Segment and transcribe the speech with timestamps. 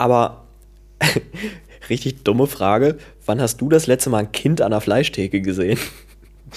[0.00, 0.46] Aber
[1.90, 2.96] richtig dumme Frage.
[3.26, 5.78] Wann hast du das letzte Mal ein Kind an der Fleischtheke gesehen?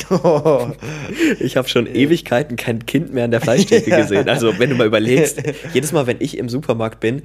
[0.09, 0.71] Oh.
[1.39, 4.01] Ich habe schon Ewigkeiten kein Kind mehr an der Fleischtheke ja.
[4.01, 4.29] gesehen.
[4.29, 5.43] Also wenn du mal überlegst,
[5.73, 7.21] jedes Mal, wenn ich im Supermarkt bin,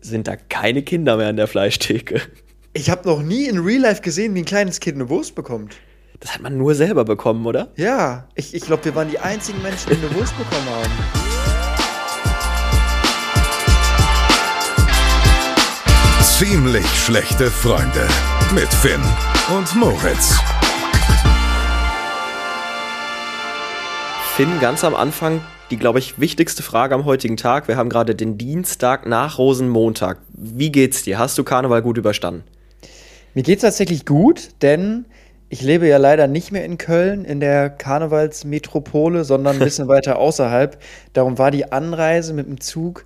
[0.00, 2.22] sind da keine Kinder mehr an der Fleischtheke.
[2.72, 5.76] Ich habe noch nie in Real Life gesehen, wie ein kleines Kind eine Wurst bekommt.
[6.20, 7.70] Das hat man nur selber bekommen, oder?
[7.76, 11.29] Ja, ich, ich glaube, wir waren die einzigen Menschen, die eine Wurst bekommen haben.
[16.42, 18.08] Ziemlich schlechte Freunde
[18.54, 19.02] mit Finn
[19.54, 20.38] und Moritz.
[24.34, 27.68] Finn, ganz am Anfang die, glaube ich, wichtigste Frage am heutigen Tag.
[27.68, 30.20] Wir haben gerade den Dienstag nach Rosenmontag.
[30.32, 31.18] Wie geht's dir?
[31.18, 32.44] Hast du Karneval gut überstanden?
[33.34, 35.04] Mir geht's tatsächlich gut, denn
[35.50, 40.18] ich lebe ja leider nicht mehr in Köln, in der Karnevalsmetropole, sondern ein bisschen weiter
[40.18, 40.80] außerhalb.
[41.12, 43.04] Darum war die Anreise mit dem Zug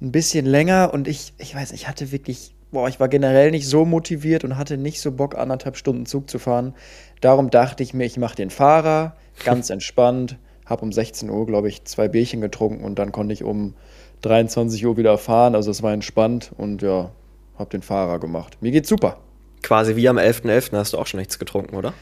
[0.00, 3.68] ein bisschen länger und ich, ich weiß, ich hatte wirklich, boah, ich war generell nicht
[3.68, 6.74] so motiviert und hatte nicht so Bock, anderthalb Stunden Zug zu fahren.
[7.20, 11.68] Darum dachte ich mir, ich mache den Fahrer, ganz entspannt, habe um 16 Uhr, glaube
[11.68, 13.74] ich, zwei Bierchen getrunken und dann konnte ich um
[14.22, 15.54] 23 Uhr wieder fahren.
[15.54, 17.12] Also es war entspannt und ja,
[17.58, 18.58] habe den Fahrer gemacht.
[18.60, 19.18] Mir geht's super
[19.62, 20.70] quasi wie am 11.11.
[20.72, 20.76] .11.
[20.76, 21.94] hast du auch schon nichts getrunken, oder?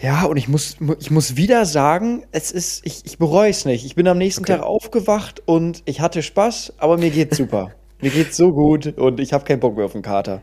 [0.00, 3.84] Ja, und ich muss, ich muss wieder sagen, es ist, ich, ich bereue es nicht.
[3.84, 4.54] Ich bin am nächsten okay.
[4.54, 7.72] Tag aufgewacht und ich hatte Spaß, aber mir geht's super.
[8.00, 10.42] mir geht's so gut und ich habe keinen Bock mehr auf den Kater.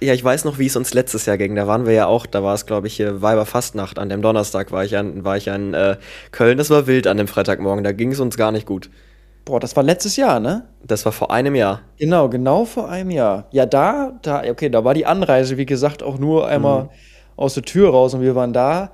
[0.00, 1.54] Ja, ich weiß noch, wie es uns letztes Jahr ging.
[1.54, 3.98] Da waren wir ja auch, da war es, glaube ich, hier Weiberfastnacht.
[3.98, 5.96] An dem Donnerstag war ich, an, war ich in äh,
[6.32, 6.58] Köln.
[6.58, 7.82] Das war wild an dem Freitagmorgen.
[7.82, 8.90] Da ging es uns gar nicht gut.
[9.46, 10.68] Boah, das war letztes Jahr, ne?
[10.84, 11.80] Das war vor einem Jahr.
[11.98, 13.46] Genau, genau vor einem Jahr.
[13.52, 16.88] Ja, da, da, okay, da war die Anreise, wie gesagt, auch nur einmal mhm.
[17.36, 18.90] aus der Tür raus und wir waren da.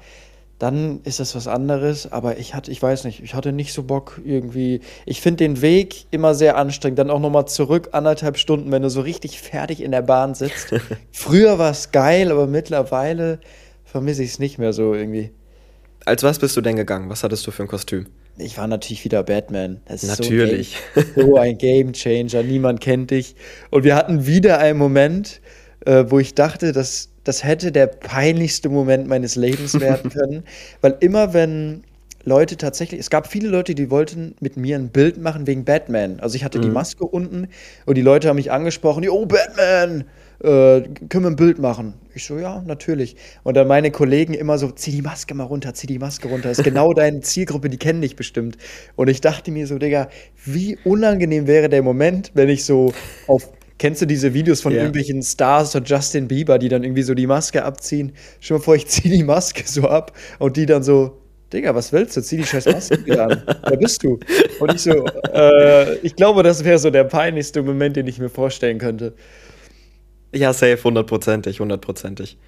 [0.63, 3.83] Dann ist das was anderes, aber ich hatte, ich weiß nicht, ich hatte nicht so
[3.83, 4.81] Bock irgendwie.
[5.07, 7.01] Ich finde den Weg immer sehr anstrengend.
[7.01, 10.73] Dann auch nochmal zurück, anderthalb Stunden, wenn du so richtig fertig in der Bahn sitzt.
[11.11, 13.41] Früher war es geil, aber mittlerweile
[13.85, 15.33] vermisse ich es nicht mehr so irgendwie.
[16.05, 17.11] Als was bist du denn gegangen?
[17.11, 18.07] Was hattest du für ein Kostüm?
[18.39, 19.81] Ich war natürlich wieder Batman.
[19.89, 20.77] natürlich.
[20.95, 22.45] So ein, Game, so ein Game Changer.
[22.45, 23.35] Niemand kennt dich.
[23.71, 25.41] Und wir hatten wieder einen Moment,
[25.85, 30.45] äh, wo ich dachte, dass das hätte der peinlichste Moment meines Lebens werden können.
[30.81, 31.85] Weil immer wenn
[32.25, 36.21] Leute tatsächlich, es gab viele Leute, die wollten mit mir ein Bild machen wegen Batman.
[36.21, 36.63] Also ich hatte mhm.
[36.63, 37.49] die Maske unten
[37.85, 40.05] und die Leute haben mich angesprochen, oh Batman,
[40.43, 41.95] äh, können wir ein Bild machen?
[42.15, 43.17] Ich so, ja, natürlich.
[43.43, 46.49] Und dann meine Kollegen immer so, zieh die Maske mal runter, zieh die Maske runter.
[46.49, 48.57] Das ist genau deine Zielgruppe, die kennen dich bestimmt.
[48.97, 50.09] Und ich dachte mir so, Digga,
[50.45, 52.93] wie unangenehm wäre der Moment, wenn ich so
[53.27, 53.51] auf
[53.83, 54.83] Kennst du diese Videos von yeah.
[54.83, 58.13] irgendwelchen Stars oder Justin Bieber, die dann irgendwie so die Maske abziehen?
[58.39, 61.21] Schon mal vor, ich ziehe die Maske so ab und die dann so,
[61.53, 62.23] Digga, was willst du?
[62.23, 63.43] Zieh die scheiß Maske wieder an.
[63.67, 64.21] Wer bist du?
[64.61, 65.05] Und ich so,
[65.35, 69.15] äh, ich glaube, das wäre so der peinlichste Moment, den ich mir vorstellen könnte.
[70.33, 72.39] Ja, safe, hundertprozentig, hundertprozentig.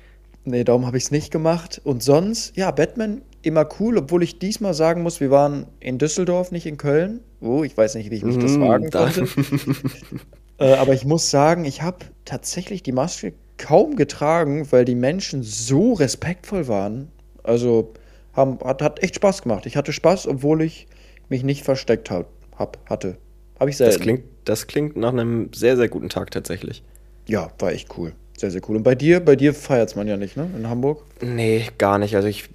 [0.45, 1.81] Nee, darum habe ich es nicht gemacht.
[1.83, 6.53] Und sonst, ja, Batman immer cool, obwohl ich diesmal sagen muss, wir waren in Düsseldorf,
[6.53, 7.25] nicht in Köln.
[7.41, 9.11] Oh, ich weiß nicht, wie ich mich das wagen da.
[9.11, 9.27] konnte.
[10.59, 15.43] äh, aber ich muss sagen, ich habe tatsächlich die Maske kaum getragen, weil die Menschen
[15.43, 17.09] so respektvoll waren.
[17.43, 17.93] Also
[18.33, 19.67] haben, hat, hat echt Spaß gemacht.
[19.67, 20.87] Ich hatte Spaß, obwohl ich
[21.29, 22.27] mich nicht versteckt hab,
[22.57, 23.17] hab hatte.
[23.61, 23.95] Habe ich selten.
[23.95, 26.83] Das klingt, das klingt nach einem sehr, sehr guten Tag tatsächlich.
[27.27, 28.13] Ja, war echt cool.
[28.37, 28.77] Sehr, sehr cool.
[28.77, 30.49] Und bei dir, bei dir feiert man ja nicht, ne?
[30.57, 31.05] In Hamburg?
[31.23, 32.17] Nee, gar nicht.
[32.17, 32.49] Also ich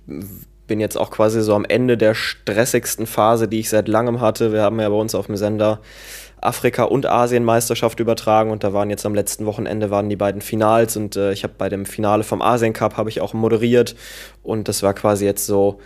[0.69, 4.53] bin jetzt auch quasi so am Ende der stressigsten Phase, die ich seit langem hatte.
[4.53, 5.81] Wir haben ja bei uns auf dem Sender
[6.39, 10.95] Afrika- und Asienmeisterschaft übertragen und da waren jetzt am letzten Wochenende waren die beiden Finals
[10.95, 13.95] und äh, ich habe bei dem Finale vom Asien Cup habe ich auch moderiert
[14.41, 15.81] und das war quasi jetzt so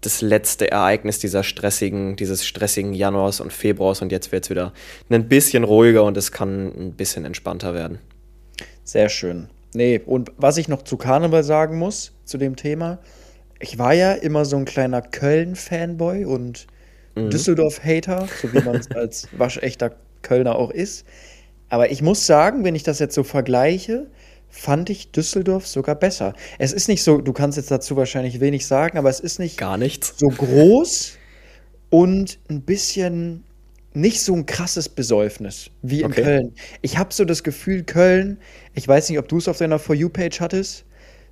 [0.00, 4.72] das letzte Ereignis dieser stressigen, dieses stressigen Januars und Februars und jetzt wird es wieder
[5.08, 7.98] ein bisschen ruhiger und es kann ein bisschen entspannter werden.
[8.84, 9.48] Sehr schön.
[9.72, 12.98] Nee, und was ich noch zu Karneval sagen muss, zu dem Thema,
[13.64, 16.66] ich war ja immer so ein kleiner Köln-Fanboy und
[17.14, 17.30] mhm.
[17.30, 21.06] Düsseldorf-Hater, so wie man es als waschechter Kölner auch ist.
[21.70, 24.06] Aber ich muss sagen, wenn ich das jetzt so vergleiche,
[24.50, 26.34] fand ich Düsseldorf sogar besser.
[26.58, 29.56] Es ist nicht so, du kannst jetzt dazu wahrscheinlich wenig sagen, aber es ist nicht
[29.56, 31.16] gar nichts so groß
[31.88, 33.44] und ein bisschen
[33.94, 36.22] nicht so ein krasses Besäufnis wie in okay.
[36.22, 36.54] Köln.
[36.82, 38.38] Ich habe so das Gefühl, Köln,
[38.74, 40.83] ich weiß nicht, ob du es auf deiner For You-Page hattest,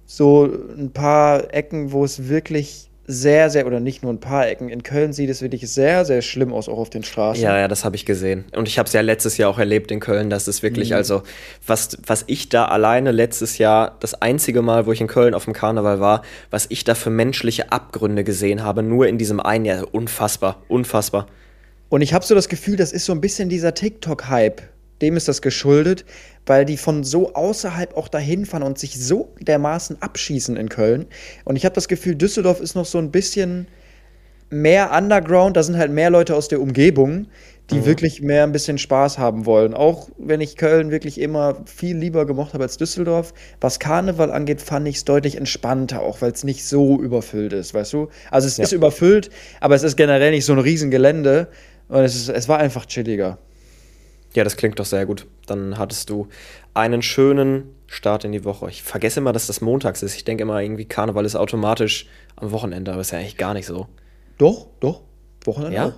[0.06, 0.44] so
[0.76, 4.68] ein paar Ecken, wo es wirklich sehr, sehr, oder nicht nur ein paar Ecken.
[4.68, 7.42] In Köln sieht es wirklich sehr, sehr schlimm aus, auch auf den Straßen.
[7.42, 8.44] Ja, ja, das habe ich gesehen.
[8.54, 10.96] Und ich habe es ja letztes Jahr auch erlebt in Köln, dass es wirklich, mhm.
[10.96, 11.22] also,
[11.66, 15.44] was, was ich da alleine letztes Jahr, das einzige Mal, wo ich in Köln auf
[15.44, 19.64] dem Karneval war, was ich da für menschliche Abgründe gesehen habe, nur in diesem einen
[19.64, 21.26] Jahr, unfassbar, unfassbar.
[21.88, 24.62] Und ich habe so das Gefühl, das ist so ein bisschen dieser TikTok-Hype,
[25.02, 26.04] dem ist das geschuldet,
[26.46, 31.06] weil die von so außerhalb auch dahin fahren und sich so dermaßen abschießen in Köln.
[31.44, 33.66] Und ich habe das Gefühl, Düsseldorf ist noch so ein bisschen
[34.52, 37.26] mehr Underground, da sind halt mehr Leute aus der Umgebung,
[37.70, 37.86] die mhm.
[37.86, 39.72] wirklich mehr ein bisschen Spaß haben wollen.
[39.72, 43.32] Auch wenn ich Köln wirklich immer viel lieber gemocht habe als Düsseldorf.
[43.60, 47.72] Was Karneval angeht, fand ich es deutlich entspannter, auch weil es nicht so überfüllt ist,
[47.72, 48.08] weißt du?
[48.30, 48.64] Also es ja.
[48.64, 51.48] ist überfüllt, aber es ist generell nicht so ein Riesengelände
[51.88, 53.38] und es, ist, es war einfach chilliger.
[54.34, 55.26] Ja, das klingt doch sehr gut.
[55.46, 56.28] Dann hattest du
[56.74, 58.68] einen schönen Start in die Woche.
[58.70, 60.14] Ich vergesse immer, dass das montags ist.
[60.14, 62.06] Ich denke immer, irgendwie Karneval ist automatisch
[62.36, 63.88] am Wochenende, aber ist ja eigentlich gar nicht so.
[64.38, 65.02] Doch, doch.
[65.44, 65.94] Wochenende ja?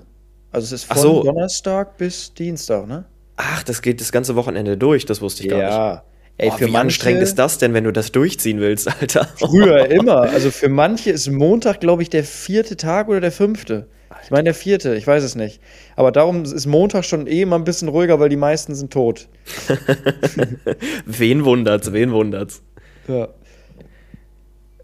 [0.51, 1.23] Also es ist von so.
[1.23, 3.05] Donnerstag bis Dienstag, ne?
[3.37, 5.59] Ach, das geht das ganze Wochenende durch, das wusste ich ja.
[5.59, 5.77] gar nicht.
[5.77, 6.05] Ja.
[6.37, 9.29] Ey, oh, für wie manche, anstrengend ist das denn, wenn du das durchziehen willst, Alter?
[9.37, 10.23] Früher immer.
[10.23, 13.89] Also für manche ist Montag, glaube ich, der vierte Tag oder der fünfte.
[14.25, 15.61] Ich meine der vierte, ich weiß es nicht.
[15.97, 19.29] Aber darum ist Montag schon eh mal ein bisschen ruhiger, weil die meisten sind tot.
[21.05, 22.63] wen wundert's, wen wundert's?
[23.07, 23.29] Ja.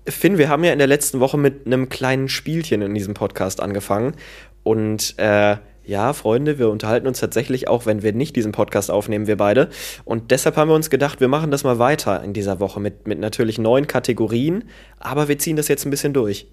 [0.07, 3.63] Finn, wir haben ja in der letzten Woche mit einem kleinen Spielchen in diesem Podcast
[3.63, 4.15] angefangen.
[4.63, 9.27] Und äh, ja, Freunde, wir unterhalten uns tatsächlich auch, wenn wir nicht diesen Podcast aufnehmen,
[9.27, 9.71] wir beide.
[10.05, 13.09] Und deshalb haben wir uns gedacht, wir machen das mal weiter in dieser Woche mit,
[13.09, 14.65] mit natürlich neuen Kategorien,
[14.99, 16.47] aber wir ziehen das jetzt ein bisschen durch.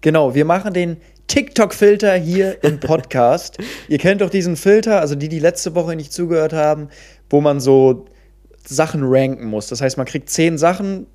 [0.00, 0.96] Genau, wir machen den
[1.32, 3.56] TikTok-Filter hier im Podcast.
[3.88, 6.88] Ihr kennt doch diesen Filter, also die, die letzte Woche nicht zugehört haben,
[7.30, 8.04] wo man so
[8.66, 9.68] Sachen ranken muss.
[9.68, 11.06] Das heißt, man kriegt zehn Sachen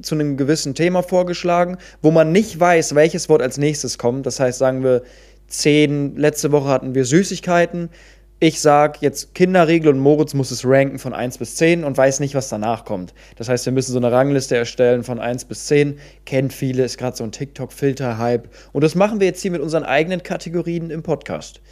[0.00, 4.24] zu einem gewissen Thema vorgeschlagen, wo man nicht weiß, welches Wort als nächstes kommt.
[4.24, 5.02] Das heißt, sagen wir,
[5.46, 7.90] zehn, letzte Woche hatten wir Süßigkeiten.
[8.38, 12.20] Ich sage jetzt Kinderregel und Moritz muss es ranken von 1 bis 10 und weiß
[12.20, 13.14] nicht, was danach kommt.
[13.36, 15.98] Das heißt, wir müssen so eine Rangliste erstellen von 1 bis 10.
[16.26, 18.50] Kennt viele, ist gerade so ein TikTok-Filter-Hype.
[18.74, 21.62] Und das machen wir jetzt hier mit unseren eigenen Kategorien im Podcast.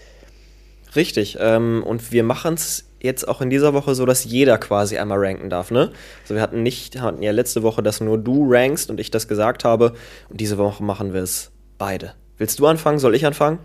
[0.96, 1.36] Richtig.
[1.38, 5.18] Ähm, und wir machen es jetzt auch in dieser Woche so, dass jeder quasi einmal
[5.18, 5.90] ranken darf, ne?
[6.22, 9.28] Also wir hatten nicht, hatten ja letzte Woche, dass nur du rankst und ich das
[9.28, 9.92] gesagt habe.
[10.30, 12.14] Und diese Woche machen wir es beide.
[12.38, 12.98] Willst du anfangen?
[12.98, 13.58] Soll ich anfangen?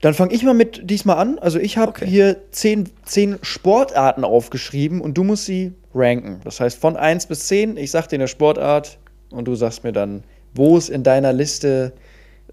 [0.00, 1.38] Dann fange ich mal mit diesmal an.
[1.38, 2.06] Also ich habe okay.
[2.06, 6.40] hier zehn, zehn Sportarten aufgeschrieben und du musst sie ranken.
[6.44, 8.98] Das heißt von 1 bis 10, ich sag dir eine Sportart
[9.30, 10.24] und du sagst mir dann,
[10.54, 11.92] wo es in deiner Liste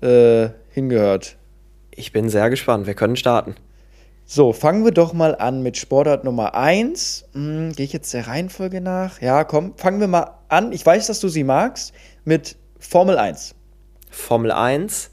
[0.01, 1.38] äh, hingehört.
[1.91, 2.85] Ich bin sehr gespannt.
[2.85, 3.55] Wir können starten.
[4.25, 7.29] So, fangen wir doch mal an mit Sportart Nummer 1.
[7.31, 9.21] Hm, Gehe ich jetzt der Reihenfolge nach?
[9.21, 10.73] Ja, komm, fangen wir mal an.
[10.73, 11.94] Ich weiß, dass du sie magst.
[12.25, 13.55] Mit Formel 1.
[14.09, 15.11] Formel 1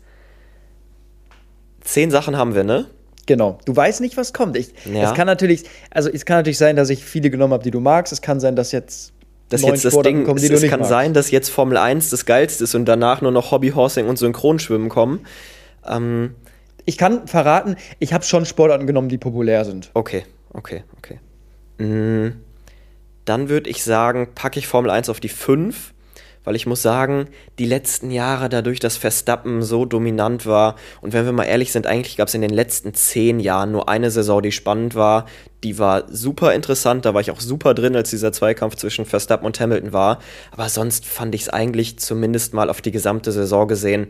[1.84, 2.86] Zehn Sachen haben wir, ne?
[3.26, 3.58] Genau.
[3.64, 4.56] Du weißt nicht, was kommt.
[4.56, 5.08] Ich, ja.
[5.10, 7.80] Es kann natürlich, also es kann natürlich sein, dass ich viele genommen habe, die du
[7.80, 8.12] magst.
[8.12, 9.12] Es kann sein, dass jetzt
[9.48, 10.90] das jetzt das Ding, kommen, es, es kann magst.
[10.90, 14.88] sein, dass jetzt Formel 1 das geilste ist und danach nur noch Hobbyhorsing und Synchronschwimmen
[14.88, 15.20] kommen.
[15.86, 16.34] Ähm,
[16.84, 19.90] ich kann verraten, ich habe schon Sportarten genommen, die populär sind.
[19.94, 21.20] Okay, okay, okay.
[21.78, 22.40] Mhm.
[23.24, 25.93] Dann würde ich sagen, packe ich Formel 1 auf die 5
[26.44, 27.26] weil ich muss sagen,
[27.58, 31.86] die letzten Jahre dadurch, dass Verstappen so dominant war und wenn wir mal ehrlich sind,
[31.86, 35.26] eigentlich gab es in den letzten zehn Jahren nur eine Saison, die spannend war.
[35.62, 39.46] Die war super interessant, da war ich auch super drin, als dieser Zweikampf zwischen Verstappen
[39.46, 40.18] und Hamilton war.
[40.50, 44.08] Aber sonst fand ich es eigentlich zumindest mal auf die gesamte Saison gesehen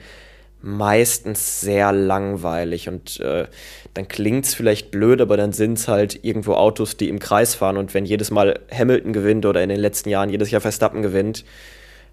[0.65, 3.47] meistens sehr langweilig und äh,
[3.93, 4.07] dann
[4.43, 7.93] es vielleicht blöd, aber dann sind es halt irgendwo Autos, die im Kreis fahren und
[7.93, 11.45] wenn jedes Mal Hamilton gewinnt oder in den letzten Jahren jedes Jahr Verstappen gewinnt,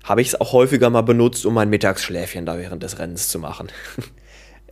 [0.03, 3.39] habe ich es auch häufiger mal benutzt, um mein Mittagsschläfchen da während des Rennens zu
[3.39, 3.69] machen.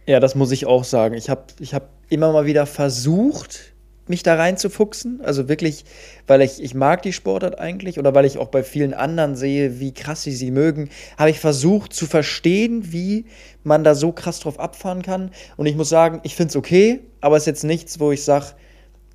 [0.06, 1.14] Ja, das muss ich auch sagen.
[1.14, 3.76] Ich habe ich hab immer mal wieder versucht,
[4.10, 5.22] mich da reinzufuchsen.
[5.22, 5.86] Also wirklich,
[6.28, 9.80] weil ich, ich mag die Sportart eigentlich oder weil ich auch bei vielen anderen sehe,
[9.80, 13.26] wie krass sie sie mögen, habe ich versucht zu verstehen, wie
[13.64, 15.30] man da so krass drauf abfahren kann.
[15.58, 18.24] Und ich muss sagen, ich finde es okay, aber es ist jetzt nichts, wo ich
[18.24, 18.48] sage,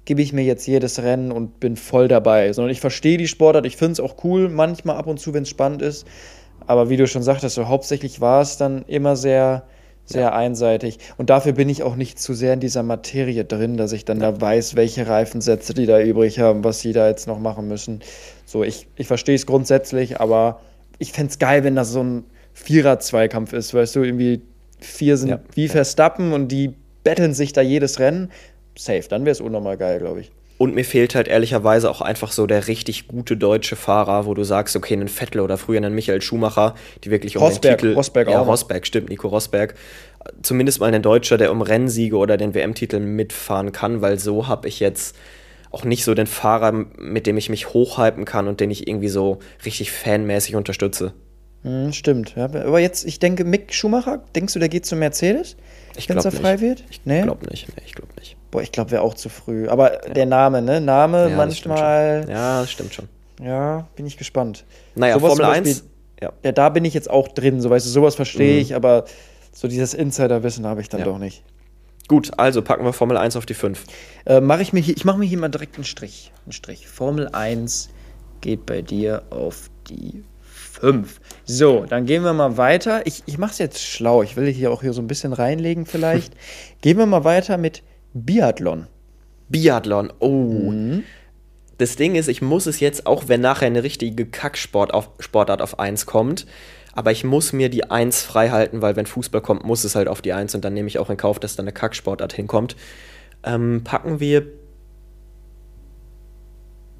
[0.04, 3.66] gebe ich mir jetzt jedes Rennen und bin voll dabei, sondern ich verstehe die Sportart,
[3.66, 6.06] ich finde es auch cool, manchmal ab und zu, wenn es spannend ist.
[6.66, 9.64] Aber wie du schon sagtest, so hauptsächlich war es dann immer sehr,
[10.04, 10.32] sehr ja.
[10.32, 10.98] einseitig.
[11.16, 14.20] Und dafür bin ich auch nicht zu sehr in dieser Materie drin, dass ich dann
[14.20, 14.32] ja.
[14.32, 18.00] da weiß, welche Reifensätze die da übrig haben, was sie da jetzt noch machen müssen.
[18.46, 20.60] So, ich, ich verstehe es grundsätzlich, aber
[20.98, 24.42] ich fände es geil, wenn das so ein Vierer-Zweikampf ist, weißt du, irgendwie
[24.78, 25.40] vier sind ja.
[25.54, 28.30] wie Verstappen und die betteln sich da jedes Rennen
[28.76, 29.04] safe.
[29.08, 30.30] Dann wäre es unnormal geil, glaube ich.
[30.56, 34.44] Und mir fehlt halt ehrlicherweise auch einfach so der richtig gute deutsche Fahrer, wo du
[34.44, 37.94] sagst, okay, einen Vettel oder früher einen Michael Schumacher, die wirklich um Rosberg, den Titel.
[37.94, 38.46] Rosberg ja, auch.
[38.46, 39.74] Rosberg, stimmt, Nico Rosberg.
[40.42, 44.68] Zumindest mal ein Deutscher, der um Rennsiege oder den WM-Titel mitfahren kann, weil so habe
[44.68, 45.16] ich jetzt
[45.72, 49.08] auch nicht so den Fahrer, mit dem ich mich hochhypen kann und den ich irgendwie
[49.08, 51.12] so richtig fanmäßig unterstütze.
[51.62, 52.34] Hm, stimmt.
[52.36, 55.56] Ja, aber jetzt, ich denke, Mick Schumacher, denkst du, der geht zu Mercedes?
[56.06, 56.84] Wenn es frei wird?
[56.90, 57.22] Ich nee?
[57.22, 57.68] glaube nicht.
[57.76, 58.36] Nee, ich glaube nicht.
[58.54, 59.66] Boah, ich glaube, wäre auch zu früh.
[59.68, 60.14] Aber ja.
[60.14, 60.80] der Name, ne?
[60.80, 62.20] Name ja, manchmal.
[62.20, 63.08] Das ja, das stimmt schon.
[63.42, 64.64] Ja, bin ich gespannt.
[64.94, 65.84] Naja, Sowas Formel Beispiel- 1.
[66.22, 66.32] Ja.
[66.44, 68.60] Ja, da bin ich jetzt auch drin, so weißt du, sowas verstehe Mhm.
[68.62, 69.06] ich, aber
[69.52, 71.42] so dieses Insiderwissen habe ich dann doch nicht.
[72.06, 73.82] Gut, also packen wir Formel 1 auf die 5.
[74.24, 76.30] Äh, mache ich mir hier, ich mache mir hier mal direkt einen Strich.
[76.44, 76.86] Einen Strich.
[76.86, 77.88] Formel 1
[78.40, 80.22] geht bei dir auf die
[80.80, 81.20] 5.
[81.44, 83.04] So, dann gehen wir mal weiter.
[83.06, 84.22] Ich, ich mache es jetzt schlau.
[84.22, 86.34] Ich will hier auch hier so ein bisschen reinlegen vielleicht.
[86.82, 87.82] gehen wir mal weiter mit
[88.14, 88.86] Biathlon.
[89.48, 90.12] Biathlon.
[90.20, 90.70] Oh.
[90.70, 91.02] Mhm.
[91.76, 95.60] Das Ding ist, ich muss es jetzt, auch wenn nachher eine richtige Kacksport auf, Sportart
[95.60, 96.46] auf 1 kommt,
[96.92, 100.06] aber ich muss mir die 1 frei halten, weil wenn Fußball kommt, muss es halt
[100.06, 102.76] auf die 1 und dann nehme ich auch in Kauf, dass da eine Kacksportart hinkommt.
[103.42, 104.46] Ähm, packen wir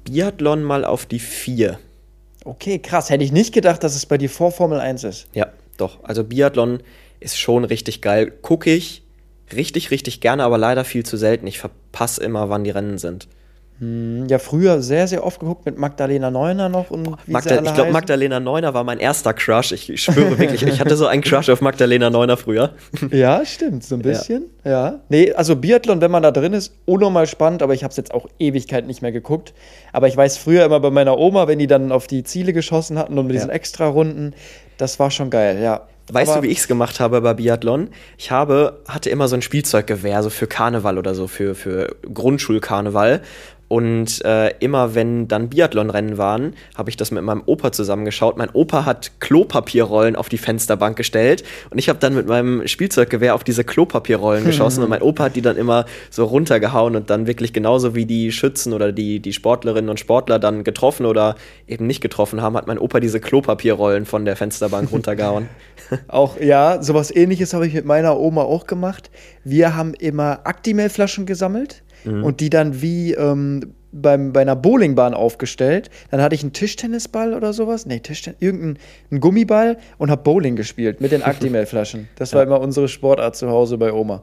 [0.03, 1.79] Biathlon mal auf die 4.
[2.43, 3.09] Okay, krass.
[3.09, 5.27] Hätte ich nicht gedacht, dass es bei dir vor Formel 1 ist.
[5.33, 6.03] Ja, doch.
[6.03, 6.83] Also Biathlon
[7.21, 8.29] ist schon richtig geil.
[8.29, 9.04] Gucke ich
[9.53, 11.47] richtig, richtig gerne, aber leider viel zu selten.
[11.47, 13.27] Ich verpasse immer, wann die Rennen sind.
[13.79, 17.73] Hm, Ja, früher sehr, sehr oft geguckt mit Magdalena Neuner noch und wie Magda ich
[17.73, 17.91] glaube.
[17.91, 19.73] Magdalena Neuner war mein erster Crush.
[19.73, 22.73] Ich, ich schwöre wirklich, ich hatte so einen Crush auf Magdalena Neuner früher.
[23.11, 24.45] Ja, stimmt, so ein bisschen.
[24.63, 25.01] Ja.
[25.09, 28.13] Nee, also Biathlon, wenn man da drin ist, unnormal spannend, aber ich habe es jetzt
[28.13, 29.53] auch Ewigkeit nicht mehr geguckt.
[29.91, 32.97] Aber ich weiß früher immer bei meiner Oma, wenn die dann auf die Ziele geschossen
[32.97, 33.41] hatten und mit Ja.
[33.41, 34.35] diesen Extra-Runden,
[34.77, 35.81] das war schon geil, ja.
[36.11, 37.89] Weißt aber, du, wie ich es gemacht habe bei Biathlon?
[38.17, 43.21] Ich habe, hatte immer so ein Spielzeuggewehr, so für Karneval oder so, für, für Grundschulkarneval.
[43.67, 48.37] Und äh, immer wenn dann Biathlonrennen waren, habe ich das mit meinem Opa zusammengeschaut.
[48.37, 53.33] Mein Opa hat Klopapierrollen auf die Fensterbank gestellt und ich habe dann mit meinem Spielzeuggewehr
[53.33, 57.25] auf diese Klopapierrollen geschossen und mein Opa hat die dann immer so runtergehauen und dann
[57.25, 61.35] wirklich genauso wie die Schützen oder die, die Sportlerinnen und Sportler dann getroffen oder
[61.67, 65.49] eben nicht getroffen haben, hat mein Opa diese Klopapierrollen von der Fensterbank runtergehauen.
[66.07, 69.11] Auch, ja, sowas ähnliches habe ich mit meiner Oma auch gemacht.
[69.43, 75.89] Wir haben immer Actimel-Flaschen gesammelt und die dann wie ähm, beim, bei einer Bowlingbahn aufgestellt.
[76.11, 77.85] Dann hatte ich einen Tischtennisball oder sowas.
[77.85, 78.77] Nee, Tischtennis, irgendeinen
[79.09, 82.09] einen Gummiball und habe Bowling gespielt mit den Actimel-Flaschen.
[82.15, 84.21] Das war immer unsere Sportart zu Hause bei Oma.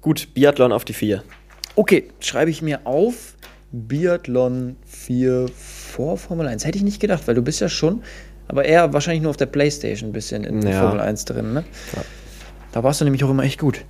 [0.00, 1.22] Gut, Biathlon auf die 4.
[1.74, 3.34] Okay, schreibe ich mir auf.
[3.72, 6.64] Biathlon 4 vor Formel 1.
[6.64, 8.02] Hätte ich nicht gedacht, weil du bist ja schon,
[8.48, 10.80] aber eher wahrscheinlich nur auf der Playstation ein bisschen in Ja.
[10.82, 11.64] Formel 1 drin, ne?
[12.72, 13.84] Da warst du nämlich auch immer echt gut.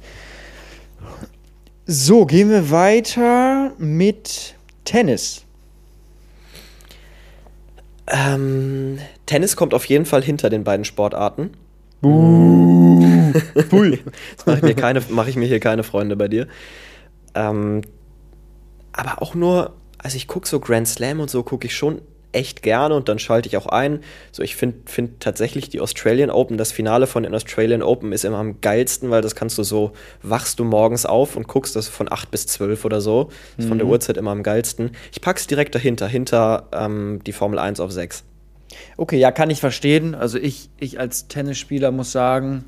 [1.86, 5.44] So, gehen wir weiter mit Tennis.
[8.08, 11.50] Ähm, Tennis kommt auf jeden Fall hinter den beiden Sportarten.
[12.02, 14.00] Pui.
[14.30, 16.46] Jetzt mache ich, mir keine- mach ich mir hier keine Freunde bei dir.
[17.34, 17.82] Ähm,
[18.92, 22.00] aber auch nur, also ich gucke so Grand Slam und so, gucke ich schon
[22.36, 24.00] echt gerne und dann schalte ich auch ein.
[24.30, 28.24] So, ich finde find tatsächlich die Australian Open, das Finale von den Australian Open ist
[28.24, 31.88] immer am geilsten, weil das kannst du so, wachst du morgens auf und guckst das
[31.88, 33.30] von 8 bis 12 oder so.
[33.56, 34.90] Ist von der Uhrzeit immer am geilsten.
[35.12, 38.22] Ich pack's direkt dahinter, hinter ähm, die Formel 1 auf 6.
[38.96, 40.14] Okay, ja, kann ich verstehen.
[40.14, 42.64] Also ich, ich als Tennisspieler muss sagen,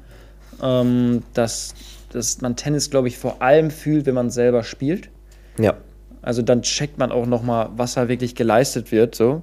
[0.63, 1.75] ähm, dass,
[2.11, 5.11] dass man Tennis, glaube ich, vor allem fühlt, wenn man selber spielt.
[5.59, 5.75] Ja.
[6.23, 9.15] Also dann checkt man auch noch mal, was da wirklich geleistet wird.
[9.15, 9.43] So,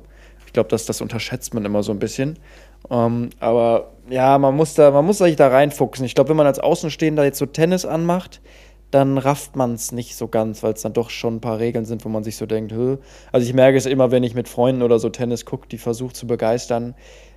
[0.55, 2.39] glaube, dass das unterschätzt man immer so ein bisschen.
[2.89, 6.05] Ähm, aber ja, man muss da, man muss sich da reinfuchsen.
[6.05, 8.41] Ich glaube, wenn man als Außenstehender jetzt so Tennis anmacht,
[8.91, 11.85] dann rafft man es nicht so ganz, weil es dann doch schon ein paar Regeln
[11.85, 12.97] sind, wo man sich so denkt, Hö.
[13.31, 16.15] also ich merke es immer, wenn ich mit Freunden oder so Tennis gucke, die versucht
[16.15, 16.95] zu begeistern.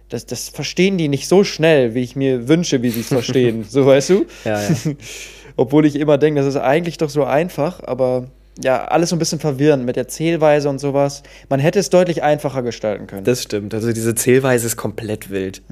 [0.08, 3.64] Das, das verstehen die nicht so schnell, wie ich mir wünsche, wie sie es verstehen.
[3.68, 4.26] so weißt du?
[4.44, 4.68] Ja, ja.
[5.56, 8.28] Obwohl ich immer denke, das ist eigentlich doch so einfach, aber
[8.62, 11.22] ja, alles so ein bisschen verwirrend mit der Zählweise und sowas.
[11.48, 13.24] Man hätte es deutlich einfacher gestalten können.
[13.24, 13.74] Das stimmt.
[13.74, 15.62] Also diese Zählweise ist komplett wild.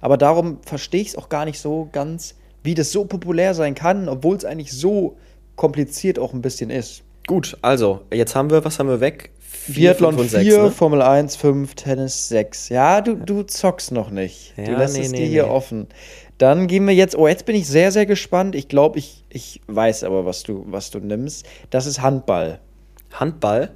[0.00, 3.74] aber darum verstehe ich es auch gar nicht so ganz, wie das so populär sein
[3.74, 5.16] kann, obwohl es eigentlich so
[5.54, 7.02] kompliziert auch ein bisschen ist.
[7.26, 9.30] Gut, also, jetzt haben wir, was haben wir weg?
[9.40, 10.70] Vier, Biathlon fünf 4, und sechs, ne?
[10.70, 12.68] Formel 1, 5, Tennis 6.
[12.68, 14.54] Ja, du, du zockst noch nicht.
[14.56, 15.50] du Ja, lässt nee, es nee, dir hier nee.
[15.50, 15.88] offen.
[16.38, 18.54] Dann gehen wir jetzt, oh, jetzt bin ich sehr, sehr gespannt.
[18.54, 21.46] Ich glaube, ich, ich weiß aber, was du, was du nimmst.
[21.70, 22.60] Das ist Handball.
[23.12, 23.70] Handball.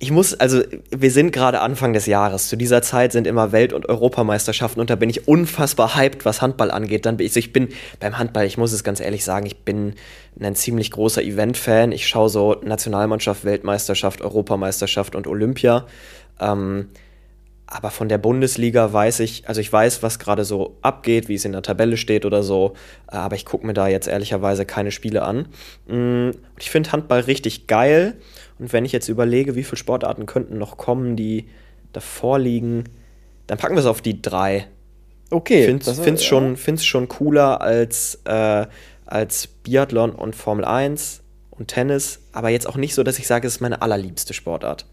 [0.00, 2.48] Ich muss, also wir sind gerade Anfang des Jahres.
[2.48, 6.40] Zu dieser Zeit sind immer Welt- und Europameisterschaften und da bin ich unfassbar hyped, was
[6.40, 7.04] Handball angeht.
[7.04, 9.94] Dann bin ich, ich bin beim Handball, ich muss es ganz ehrlich sagen, ich bin
[10.40, 11.90] ein ziemlich großer Event-Fan.
[11.90, 15.84] Ich schaue so Nationalmannschaft, Weltmeisterschaft, Europameisterschaft und Olympia.
[16.38, 16.90] Ähm,
[17.70, 21.44] aber von der Bundesliga weiß ich, also ich weiß, was gerade so abgeht, wie es
[21.44, 22.72] in der Tabelle steht oder so,
[23.12, 25.48] äh, aber ich gucke mir da jetzt ehrlicherweise keine Spiele an.
[25.86, 28.14] Mm, Und ich finde Handball richtig geil.
[28.58, 31.48] Und wenn ich jetzt überlege, wie viele Sportarten könnten noch kommen, die
[31.92, 32.84] davor liegen,
[33.46, 34.66] dann packen wir es auf die drei.
[35.30, 35.60] Okay.
[35.60, 36.26] Ich finde das- es ja.
[36.26, 38.66] schon, find's schon cooler als, äh,
[39.04, 43.46] als Biathlon und Formel 1 und Tennis, aber jetzt auch nicht so, dass ich sage,
[43.46, 44.86] es ist meine allerliebste Sportart.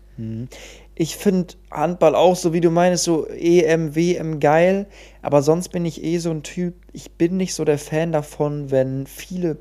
[0.95, 4.87] Ich finde Handball auch, so wie du meinst, so EM, WM geil.
[5.21, 8.71] Aber sonst bin ich eh so ein Typ, ich bin nicht so der Fan davon,
[8.71, 9.57] wenn viele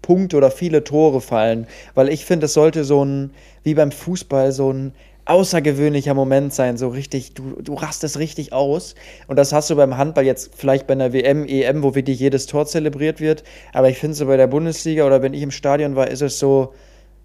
[0.00, 1.66] Punkte oder viele Tore fallen.
[1.94, 3.32] Weil ich finde, es sollte so ein,
[3.64, 4.92] wie beim Fußball, so ein
[5.24, 8.94] außergewöhnlicher Moment sein, so richtig, du, du rastest richtig aus.
[9.26, 12.46] Und das hast du beim Handball jetzt vielleicht bei einer WM, EM, wo wirklich jedes
[12.46, 13.42] Tor zelebriert wird.
[13.72, 16.38] Aber ich finde so bei der Bundesliga oder wenn ich im Stadion war, ist es
[16.38, 16.74] so,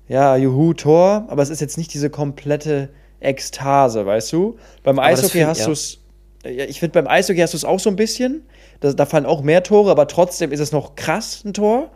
[0.08, 2.90] ja, juhu, Tor, aber es ist jetzt nicht diese komplette
[3.22, 4.58] Ekstase, weißt du?
[4.84, 5.66] Beim aber Eishockey find, hast ja.
[5.68, 6.00] du es,
[6.44, 8.44] ich finde, beim Eishockey hast du es auch so ein bisschen.
[8.82, 11.92] Da, da fallen auch mehr Tore, aber trotzdem ist es noch krass, ein Tor.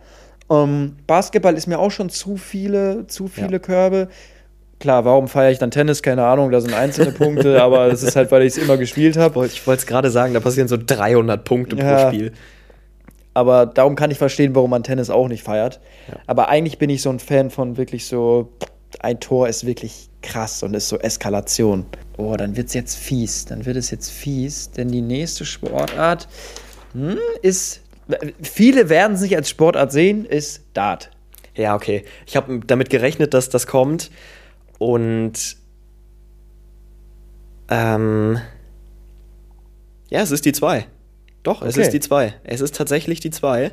[0.48, 3.58] Ähm, Basketball ist mir auch schon zu viele, zu viele ja.
[3.58, 4.08] Körbe.
[4.78, 6.02] Klar, warum feiere ich dann Tennis?
[6.02, 9.16] Keine Ahnung, da sind einzelne Punkte, aber das ist halt, weil ich es immer gespielt
[9.16, 9.46] habe.
[9.46, 12.04] Ich wollte es gerade sagen, da passieren so 300 Punkte ja.
[12.04, 12.32] pro Spiel.
[13.34, 15.80] Aber darum kann ich verstehen, warum man Tennis auch nicht feiert.
[16.08, 16.18] Ja.
[16.26, 18.52] Aber eigentlich bin ich so ein Fan von wirklich so,
[19.00, 21.86] ein Tor ist wirklich krass und ist so Eskalation.
[22.16, 23.44] Oh, dann wird es jetzt fies.
[23.44, 26.28] Dann wird es jetzt fies, denn die nächste Sportart
[26.92, 27.82] hm, ist.
[28.40, 31.10] Viele werden es nicht als Sportart sehen, ist Dart.
[31.56, 32.04] Ja, okay.
[32.26, 34.10] Ich habe damit gerechnet, dass das kommt.
[34.78, 35.56] Und.
[37.68, 38.38] Ähm.
[40.08, 40.86] Ja, es ist die 2.
[41.46, 41.82] Doch, es okay.
[41.82, 42.34] ist die 2.
[42.42, 43.70] Es ist tatsächlich die 2.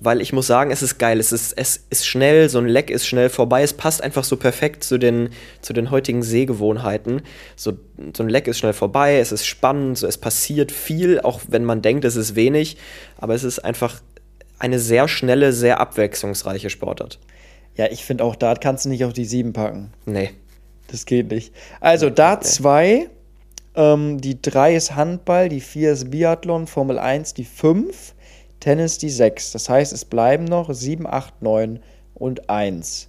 [0.00, 1.20] Weil ich muss sagen, es ist geil.
[1.20, 3.62] Es ist, es ist schnell, so ein Leck ist schnell vorbei.
[3.62, 5.28] Es passt einfach so perfekt zu den,
[5.60, 7.22] zu den heutigen Sehgewohnheiten.
[7.54, 7.74] So,
[8.16, 11.64] so ein Leck ist schnell vorbei, es ist spannend, so, es passiert viel, auch wenn
[11.64, 12.78] man denkt, es ist wenig.
[13.16, 14.00] Aber es ist einfach
[14.58, 17.20] eine sehr schnelle, sehr abwechslungsreiche Sportart.
[17.76, 19.92] Ja, ich finde auch, Dart kannst du nicht auf die 7 packen.
[20.04, 20.30] Nee.
[20.88, 21.54] Das geht nicht.
[21.80, 23.08] Also, Dart 2
[23.74, 28.14] ähm, die 3 ist Handball, die 4 ist Biathlon, Formel 1 die 5,
[28.60, 29.52] Tennis die 6.
[29.52, 31.80] Das heißt, es bleiben noch 7, 8, 9
[32.14, 33.08] und 1.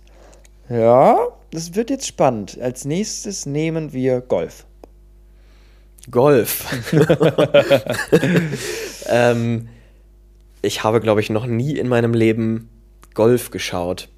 [0.70, 1.18] Ja,
[1.52, 2.60] das wird jetzt spannend.
[2.60, 4.66] Als nächstes nehmen wir Golf.
[6.10, 6.66] Golf.
[9.08, 9.70] ähm,
[10.62, 12.70] ich habe, glaube ich, noch nie in meinem Leben
[13.14, 14.10] Golf geschaut.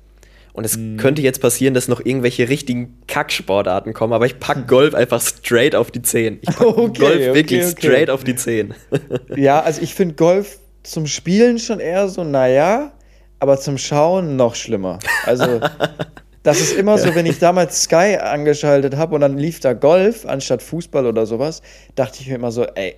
[0.57, 0.97] Und es mhm.
[0.97, 5.75] könnte jetzt passieren, dass noch irgendwelche richtigen Kacksportarten kommen, aber ich packe Golf einfach straight
[5.75, 6.39] auf die 10.
[6.41, 7.75] Ich packe okay, Golf okay, wirklich okay.
[7.77, 8.73] straight auf die 10.
[9.35, 12.91] ja, also ich finde Golf zum Spielen schon eher so, naja,
[13.37, 14.97] aber zum Schauen noch schlimmer.
[15.27, 15.61] Also,
[16.41, 20.25] das ist immer so, wenn ich damals Sky angeschaltet habe und dann lief da Golf
[20.25, 21.61] anstatt Fußball oder sowas,
[21.93, 22.95] dachte ich mir immer so, ey,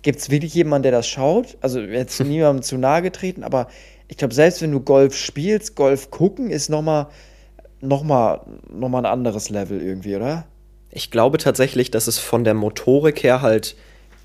[0.00, 1.58] gibt es wirklich jemanden, der das schaut?
[1.60, 3.66] Also jetzt niemandem zu nahe getreten, aber
[4.12, 7.06] ich glaube, selbst wenn du Golf spielst, Golf gucken ist nochmal
[7.80, 10.44] noch mal, noch mal ein anderes Level irgendwie, oder?
[10.90, 13.74] Ich glaube tatsächlich, dass es von der Motorik her halt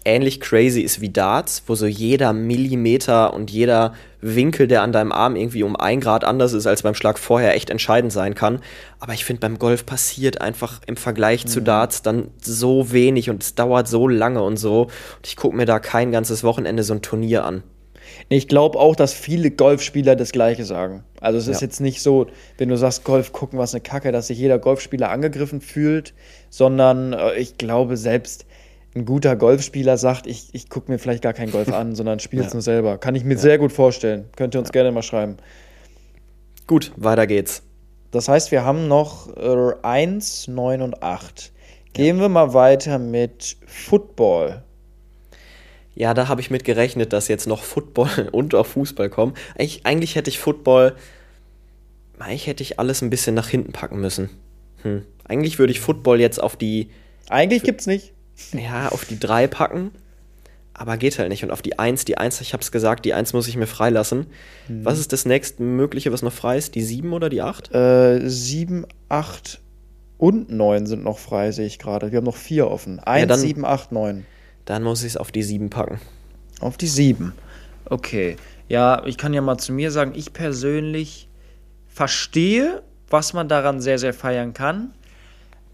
[0.03, 5.13] ähnlich crazy ist wie Darts, wo so jeder Millimeter und jeder Winkel, der an deinem
[5.13, 8.59] Arm irgendwie um ein Grad anders ist als beim Schlag vorher, echt entscheidend sein kann.
[8.99, 11.47] Aber ich finde, beim Golf passiert einfach im Vergleich mhm.
[11.47, 14.81] zu Darts dann so wenig und es dauert so lange und so.
[14.81, 17.63] Und ich gucke mir da kein ganzes Wochenende so ein Turnier an.
[18.29, 21.03] Ich glaube auch, dass viele Golfspieler das Gleiche sagen.
[21.21, 24.27] Also es ist jetzt nicht so, wenn du sagst, Golf gucken, was eine Kacke, dass
[24.27, 26.13] sich jeder Golfspieler angegriffen fühlt,
[26.49, 28.45] sondern äh, ich glaube selbst
[28.95, 32.43] ein guter Golfspieler sagt, ich, ich gucke mir vielleicht gar kein Golf an, sondern spiele
[32.43, 32.55] es ja.
[32.55, 32.97] nur selber.
[32.97, 33.39] Kann ich mir ja.
[33.39, 34.25] sehr gut vorstellen.
[34.35, 34.73] Könnt ihr uns ja.
[34.73, 35.37] gerne mal schreiben.
[36.65, 37.63] Gut, weiter geht's.
[38.11, 41.53] Das heißt, wir haben noch äh, 1, 9 und 8.
[41.93, 44.63] Gehen wir mal weiter mit Football.
[45.97, 49.33] Ja, da habe ich mit gerechnet, dass jetzt noch Football und auch Fußball kommen.
[49.57, 50.95] Eigentlich, eigentlich hätte ich Football,
[52.19, 54.29] eigentlich hätte ich alles ein bisschen nach hinten packen müssen.
[54.83, 55.03] Hm.
[55.27, 56.89] Eigentlich würde ich Football jetzt auf die.
[57.29, 58.13] Eigentlich gibt's nicht.
[58.53, 59.89] Ja, auf die 3 packen.
[60.75, 61.43] Aber geht halt nicht.
[61.43, 63.65] Und auf die 1, die 1, ich habe es gesagt, die 1 muss ich mir
[63.65, 64.27] freilassen.
[64.67, 64.85] Hm.
[64.85, 66.75] Was ist das nächste mögliche, was noch frei ist?
[66.75, 67.73] Die 7 oder die 8?
[67.73, 69.59] Äh, 7, 8
[70.19, 72.11] und 9 sind noch frei, sehe ich gerade.
[72.11, 72.99] Wir haben noch vier offen.
[72.99, 74.25] 1, ja, 7, 8, 9.
[74.67, 75.99] Dann muss ich es auf die 7 packen.
[76.59, 77.33] Auf die 7.
[77.85, 78.35] Okay.
[78.67, 81.29] Ja, ich kann ja mal zu mir sagen, ich persönlich
[81.87, 84.91] verstehe, was man daran sehr, sehr feiern kann.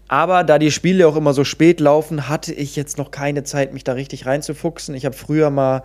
[0.06, 3.74] Aber da die Spiele auch immer so spät laufen, hatte ich jetzt noch keine Zeit,
[3.74, 4.94] mich da richtig reinzufuchsen.
[4.94, 5.82] Ich habe früher mal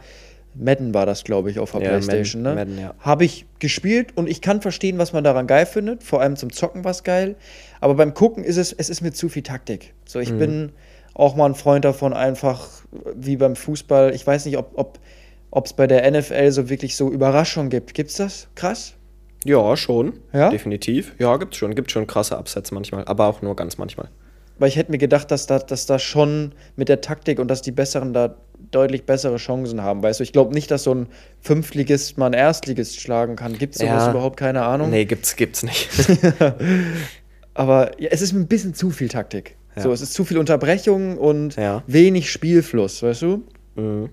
[0.56, 2.44] Madden war das, glaube ich, auf der ja, Playstation.
[2.44, 2.66] Madden, ne?
[2.66, 2.94] Madden, ja.
[3.00, 6.04] Habe ich gespielt und ich kann verstehen, was man daran geil findet.
[6.04, 7.36] Vor allem zum Zocken war es geil.
[7.82, 9.94] Aber beim Gucken ist es, es ist mir zu viel Taktik.
[10.06, 10.40] So, ich mhm.
[10.40, 10.72] bin
[11.14, 12.68] auch mal ein Freund davon, einfach
[13.16, 14.14] wie beim Fußball.
[14.14, 17.94] Ich weiß nicht, ob es bei der NFL so wirklich so Überraschungen gibt.
[17.94, 18.48] Gibt es das?
[18.56, 18.96] Krass?
[19.46, 20.20] Ja, schon.
[20.34, 20.50] Ja?
[20.50, 21.14] Definitiv.
[21.18, 21.76] Ja, gibt es schon.
[21.76, 24.10] Gibt schon krasse Upsets manchmal, aber auch nur ganz manchmal.
[24.58, 27.62] Weil ich hätte mir gedacht, dass da, dass da schon mit der Taktik und dass
[27.62, 28.36] die Besseren da
[28.72, 30.04] deutlich bessere Chancen haben.
[30.04, 31.08] Weißt du, ich glaube nicht, dass so ein
[31.40, 33.58] Fünftligist mal einen Erstligist schlagen kann.
[33.58, 34.12] Gibt es sowas ja.
[34.12, 34.36] überhaupt?
[34.38, 34.90] Keine Ahnung.
[34.90, 35.90] Nee, gibt's, gibt's nicht.
[37.54, 39.56] aber ja, es ist ein bisschen zu viel Taktik.
[39.80, 39.84] Ja.
[39.84, 41.84] So, es ist zu viel Unterbrechung und Ja.
[41.88, 43.44] wenig Spielfluss, weißt du?
[43.76, 44.10] Nee,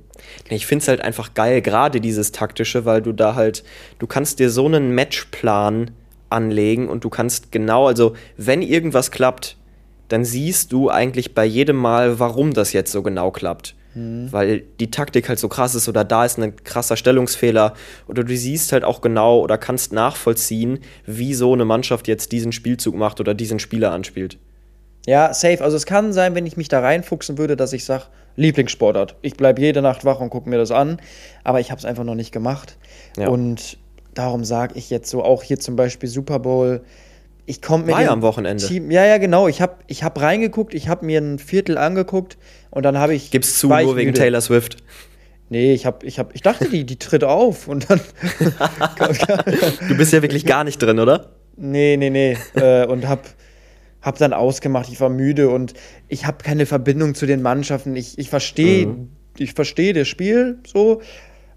[0.49, 3.65] Ich finde es halt einfach geil, gerade dieses taktische, weil du da halt,
[3.99, 5.91] du kannst dir so einen Matchplan
[6.31, 9.57] anlegen und du kannst genau, also wenn irgendwas klappt,
[10.09, 13.75] dann siehst du eigentlich bei jedem Mal, warum das jetzt so genau klappt.
[13.99, 17.73] Weil die Taktik halt so krass ist oder da ist ein krasser Stellungsfehler
[18.07, 22.53] oder du siehst halt auch genau oder kannst nachvollziehen, wie so eine Mannschaft jetzt diesen
[22.53, 24.37] Spielzug macht oder diesen Spieler anspielt.
[25.07, 25.63] Ja, safe.
[25.63, 28.05] Also es kann sein, wenn ich mich da reinfuchsen würde, dass ich sage,
[28.37, 29.17] Lieblingssportart.
[29.23, 31.01] Ich bleibe jede Nacht wach und gucke mir das an.
[31.45, 32.77] Aber ich habe es einfach noch nicht gemacht.
[33.17, 33.29] Ja.
[33.29, 33.79] Und
[34.15, 36.83] darum sage ich jetzt so, auch hier zum Beispiel Super Bowl.
[37.47, 38.67] Ich komme mit War ja am Wochenende.
[38.67, 39.47] Team, ja, ja, genau.
[39.47, 42.37] Ich habe ich hab reingeguckt, ich habe mir ein Viertel angeguckt
[42.71, 43.31] und dann habe ich.
[43.31, 44.13] Gib's zu, nur wegen.
[44.13, 44.79] Taylor Swift.
[45.49, 48.01] Nee, ich, hab, ich, hab, ich dachte, die, die tritt auf und dann.
[49.89, 51.31] Du bist ja wirklich gar nicht drin, oder?
[51.57, 52.37] Nee, nee, nee.
[52.55, 53.25] äh, und hab,
[54.07, 55.75] hab dann ausgemacht, ich war müde und
[56.09, 57.95] ich habe keine Verbindung zu den Mannschaften.
[57.97, 59.09] Ich, ich verstehe Mhm.
[59.37, 61.03] ich verstehe das Spiel so,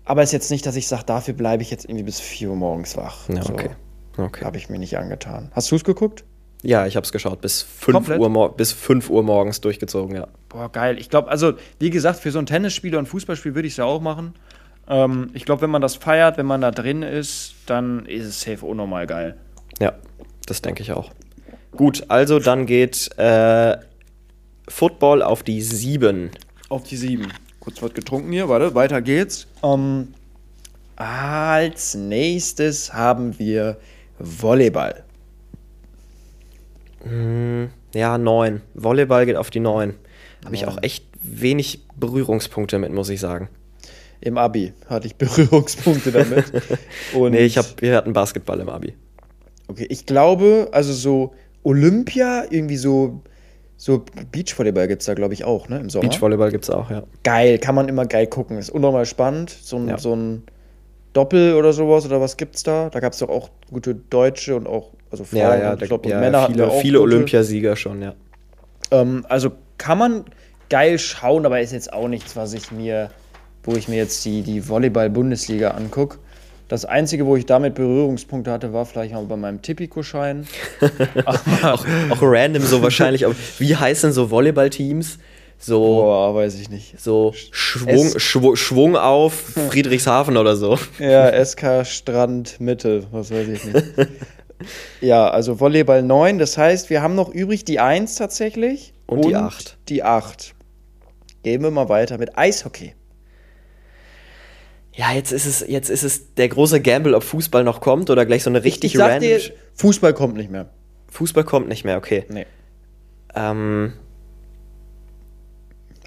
[0.03, 2.49] aber es ist jetzt nicht, dass ich sage, dafür bleibe ich jetzt irgendwie bis 4
[2.49, 3.29] Uhr morgens wach.
[3.29, 3.69] Ja, so, okay.
[4.17, 4.43] okay.
[4.43, 5.49] Habe ich mir nicht angetan.
[5.53, 6.25] Hast du es geguckt?
[6.61, 7.39] Ja, ich hab's geschaut.
[7.39, 8.19] Bis 5 Komplett?
[8.19, 10.27] Uhr, mor- bis 5 Uhr morgens durchgezogen, ja.
[10.49, 10.97] Boah, geil.
[10.99, 13.77] Ich glaube, also, wie gesagt, für so ein Tennisspiel und ein Fußballspiel würde ich es
[13.77, 14.33] ja auch machen.
[14.89, 18.41] Ähm, ich glaube, wenn man das feiert, wenn man da drin ist, dann ist es
[18.41, 19.37] safe unnormal geil.
[19.79, 19.93] Ja,
[20.47, 21.11] das denke ich auch.
[21.71, 23.77] Gut, also dann geht äh,
[24.67, 26.31] Football auf die 7.
[26.69, 27.31] Auf die 7.
[27.59, 29.47] Kurz was getrunken hier, warte, weiter geht's.
[29.63, 30.13] Ähm,
[30.95, 33.77] als nächstes haben wir
[34.19, 35.03] Volleyball.
[37.93, 38.61] Ja, 9.
[38.73, 39.95] Volleyball geht auf die 9.
[40.45, 43.49] Habe ich auch echt wenig Berührungspunkte mit, muss ich sagen.
[44.21, 46.45] Im Abi hatte ich Berührungspunkte damit.
[47.13, 48.93] Und Nee, ich hab, wir hatten Basketball im Abi.
[49.67, 53.21] Okay, ich glaube, also so Olympia, irgendwie so,
[53.77, 55.79] so Beachvolleyball gibt es da, glaube ich, auch, ne?
[55.79, 56.07] Im Sommer.
[56.07, 57.03] Beachvolleyball gibt's auch, ja.
[57.23, 58.57] Geil, kann man immer geil gucken.
[58.57, 59.49] Ist unnormal spannend.
[59.49, 59.97] So ein, Ja.
[59.97, 60.43] so ein
[61.13, 62.89] Doppel oder sowas oder was gibt's da?
[62.89, 66.03] Da gab es doch auch gute Deutsche und auch, also Frauen Ja, ja, und, glaub,
[66.03, 67.13] gibt ja Männer viele, auch viele gute.
[67.15, 68.13] Olympiasieger schon, ja.
[68.91, 70.25] Ähm, also kann man
[70.69, 73.09] geil schauen, aber ist jetzt auch nichts, was ich mir,
[73.63, 76.19] wo ich mir jetzt die, die Volleyball-Bundesliga angucke.
[76.69, 80.47] Das Einzige, wo ich damit Berührungspunkte hatte, war vielleicht mal bei meinem Tipico-Schein.
[81.25, 83.25] Auch random so wahrscheinlich.
[83.25, 85.17] aber wie heißen so Volleyballteams?
[85.57, 86.99] So, Boah, weiß ich nicht.
[87.01, 90.77] so Schwung, Schw Schwung auf Friedrichshafen oder so.
[90.99, 93.85] Ja, SK Strand Mitte, was weiß ich nicht.
[95.01, 98.93] ja, also Volleyball 9, das heißt, wir haben noch übrig die 1 tatsächlich.
[99.07, 99.77] Und die acht.
[99.89, 100.53] Die 8.
[101.43, 102.93] Gehen wir mal weiter mit Eishockey.
[104.99, 108.25] Ja, jetzt ist es, jetzt ist es der große Gamble, ob Fußball noch kommt oder
[108.25, 109.29] gleich so eine richtig ich sag random.
[109.29, 109.39] dir,
[109.75, 110.69] Fußball kommt nicht mehr.
[111.07, 112.25] Fußball kommt nicht mehr, okay.
[112.27, 112.45] Nee.
[113.33, 113.93] Ähm,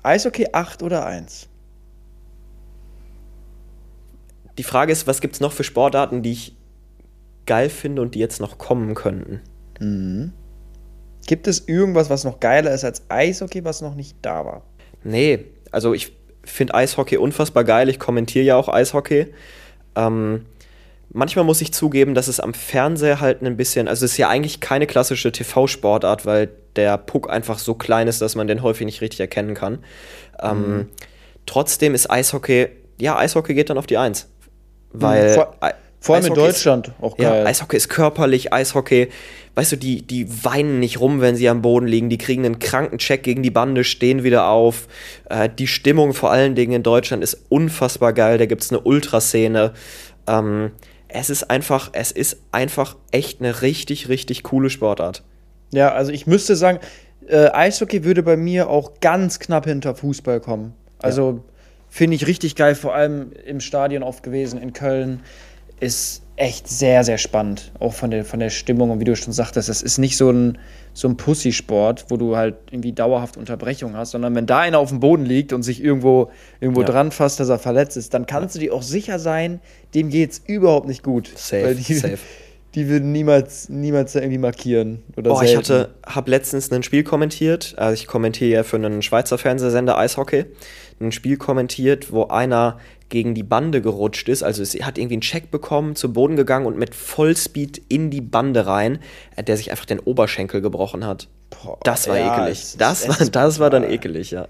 [0.02, 1.48] Eishockey 8 oder 1?
[4.59, 6.57] die Frage ist, was gibt es noch für Sportarten, die ich
[7.46, 9.40] geil finde und die jetzt noch kommen könnten?
[11.26, 14.62] Gibt es irgendwas, was noch geiler ist als Eishockey, was noch nicht da war?
[15.02, 16.12] Nee, also ich
[16.44, 17.88] finde Eishockey unfassbar geil.
[17.88, 19.28] Ich kommentiere ja auch Eishockey.
[19.96, 20.46] Ähm,
[21.11, 24.28] manchmal muss ich zugeben, dass es am Fernseher halt ein bisschen, also es ist ja
[24.28, 28.87] eigentlich keine klassische TV-Sportart, weil der Puck einfach so klein ist, dass man den häufig
[28.87, 29.78] nicht richtig erkennen kann.
[30.40, 30.88] Ähm,
[31.44, 32.68] Trotzdem ist Eishockey,
[33.00, 34.28] ja, Eishockey geht dann auf die Eins.
[34.92, 37.46] Weil Vor- Ei- Vor allem in Eishockey ist- Deutschland auch ja, geil.
[37.48, 39.09] Eishockey ist körperlich, Eishockey,
[39.55, 42.59] weißt du, die, die weinen nicht rum, wenn sie am Boden liegen, die kriegen einen
[42.59, 44.88] kranken Check gegen die Bande, stehen wieder auf.
[45.29, 48.81] Äh, die Stimmung vor allen Dingen in Deutschland ist unfassbar geil, da gibt es eine
[48.81, 49.73] Ultraszene.
[50.27, 50.73] Ähm,
[51.09, 55.23] es ist einfach, es ist einfach echt eine richtig, richtig coole Sportart.
[55.73, 56.79] Ja, also ich müsste sagen,
[57.29, 60.75] äh, Eishockey würde bei mir auch ganz knapp hinter Fußball kommen.
[61.01, 61.45] Also
[61.88, 65.21] finde ich richtig geil, vor allem im Stadion oft gewesen in Köln.
[65.81, 67.73] Ist echt sehr, sehr spannend.
[67.79, 70.31] Auch von der, von der Stimmung und wie du schon sagtest, es ist nicht so
[70.31, 70.59] ein,
[70.95, 74.88] so ein Pussy-Sport, wo du halt irgendwie dauerhaft Unterbrechung hast, sondern wenn da einer auf
[74.90, 76.87] dem Boden liegt und sich irgendwo, irgendwo Ja.
[76.87, 79.61] dran fasst, dass er verletzt ist, dann kannst du dir auch sicher sein,
[79.95, 81.31] dem geht's überhaupt nicht gut.
[81.37, 82.18] Safe, die, safe.
[82.75, 85.03] die würden niemals, niemals irgendwie markieren.
[85.16, 85.64] Oder Boah, ich selten.
[85.68, 87.75] hatte, habe letztens ein Spiel kommentiert.
[87.77, 90.47] Also ich kommentiere ja für einen Schweizer Fernsehsender Eishockey.
[91.03, 94.43] Ein Spiel kommentiert, wo einer gegen die Bande gerutscht ist.
[94.43, 98.21] Also es hat irgendwie einen Check bekommen, zu Boden gegangen und mit Vollspeed in die
[98.23, 98.99] Bande rein,
[99.37, 101.29] äh, der sich einfach den Oberschenkel gebrochen hat.
[101.62, 102.59] Boah, Das war ja, ekelig.
[102.62, 104.49] es Das es war, das war dann ekelig, ja.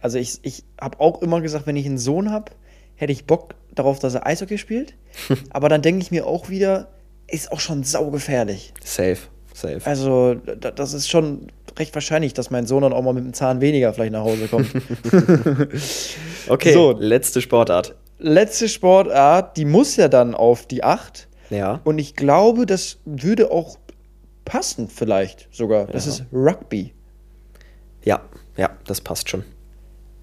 [0.00, 2.52] Also ich, ich habe auch immer gesagt, wenn ich einen Sohn habe,
[2.96, 4.94] hätte ich Bock darauf, dass er Eishockey spielt.
[5.50, 6.88] Aber dann denke ich mir auch wieder,
[7.28, 8.72] ist auch schon saugefährlich.
[8.82, 9.18] Safe,
[9.54, 9.80] safe.
[9.84, 13.32] Also da- das ist schon, recht wahrscheinlich, dass mein Sohn dann auch mal mit einem
[13.34, 14.70] Zahn weniger vielleicht nach Hause kommt.
[16.48, 16.92] Okay, So.
[16.98, 17.94] letzte Sportart.
[18.18, 21.28] Letzte Sportart, die muss ja dann auf die 8.
[21.50, 21.80] Ja.
[21.84, 23.78] Und ich glaube, das würde auch
[24.44, 25.86] passen, vielleicht sogar.
[25.86, 26.12] Das Ja.
[26.12, 26.92] ist Rugby.
[28.04, 28.20] Ja,
[28.56, 29.44] ja, das passt schon.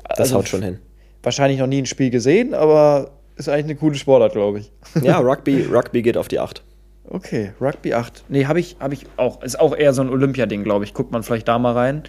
[0.10, 0.80] Das Also haut schon hin.
[1.24, 4.72] Wahrscheinlich noch nie ein Spiel gesehen, aber ist eigentlich eine coole Sportart, glaube ich.
[5.04, 6.64] Ja, Rugby, Rugby geht auf die 8.
[7.10, 8.26] Okay, Rugby 8.
[8.30, 9.42] Nee, habe ich, hab ich auch.
[9.42, 10.94] Ist auch eher so ein Olympiading, glaube ich.
[10.94, 12.04] Guckt man vielleicht da mal rein.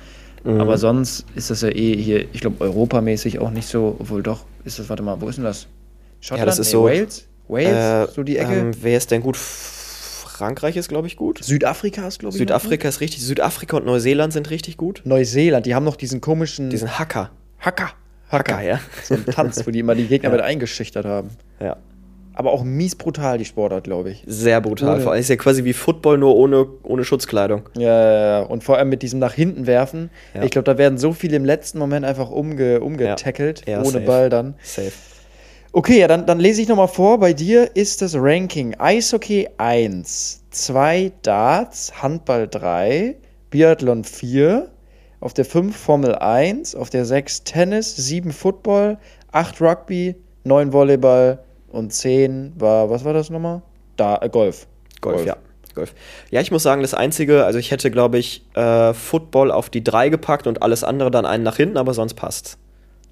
[0.45, 0.61] Mhm.
[0.61, 3.97] Aber sonst ist das ja eh hier, ich glaube, europamäßig auch nicht so.
[3.99, 5.67] Obwohl doch, ist das, warte mal, wo ist denn das?
[6.21, 6.49] Schottland?
[6.49, 7.29] das ist Nee, so- Wales?
[7.49, 8.11] Wales?
[8.11, 8.53] Äh, so die Ecke?
[8.59, 9.37] Ähm, wer ist denn gut?
[9.37, 11.43] Frankreich ist, glaube ich, gut.
[11.43, 12.39] Südafrika ist, glaube ich.
[12.39, 13.23] Südafrika ist richtig.
[13.23, 15.03] Südafrika und Neuseeland sind richtig gut.
[15.05, 15.15] ne?
[15.15, 16.71] Neuseeland, die haben noch diesen komischen.
[16.71, 17.31] Diesen Hacker.
[17.59, 17.91] Hacker.
[18.31, 18.79] Hacker, ja.
[19.03, 20.37] So ein Tanz, wo die immer die Gegner Ja.
[20.37, 21.31] mit eingeschüchtert haben.
[21.61, 21.77] Ja.
[22.39, 24.23] Aber auch mies brutal, die Sportart, glaube ich.
[24.25, 24.95] Sehr brutal.
[24.95, 27.63] Ohne- Vor allem ist ja quasi wie Football, nur ohne, ohne Schutzkleidung.
[27.77, 28.43] Ja, ja, ja.
[28.43, 30.11] Und vor allem mit diesem nach hinten werfen.
[30.35, 30.45] Ja.
[30.45, 34.05] Ich glaube, da werden so viele im letzten Moment einfach umge umgetackelt, Ja, ohne safe.
[34.05, 34.55] Ball dann.
[34.63, 34.93] Safe.
[35.73, 37.19] Okay, ja, dann, dann lese ich nochmal vor.
[37.19, 43.17] Bei dir ist das Ranking Eishockey 1, 2 Darts, Handball 3,
[43.51, 44.69] Biathlon 4,
[45.19, 48.99] auf der 5 Formel 1, auf der 6 Tennis, 7 Football,
[49.33, 53.63] 8 Rugby, 9 Volleyball und 10 war, was war das nochmal?
[53.97, 54.67] Da, äh, Golf.
[55.01, 55.37] Golf, ja.
[55.75, 55.95] Golf.
[56.31, 59.85] Ja, ich muss sagen, das Einzige, also ich hätte, glaube ich, äh, Football auf die
[59.85, 62.59] 3 gepackt und alles andere dann einen nach hinten, aber sonst passt's.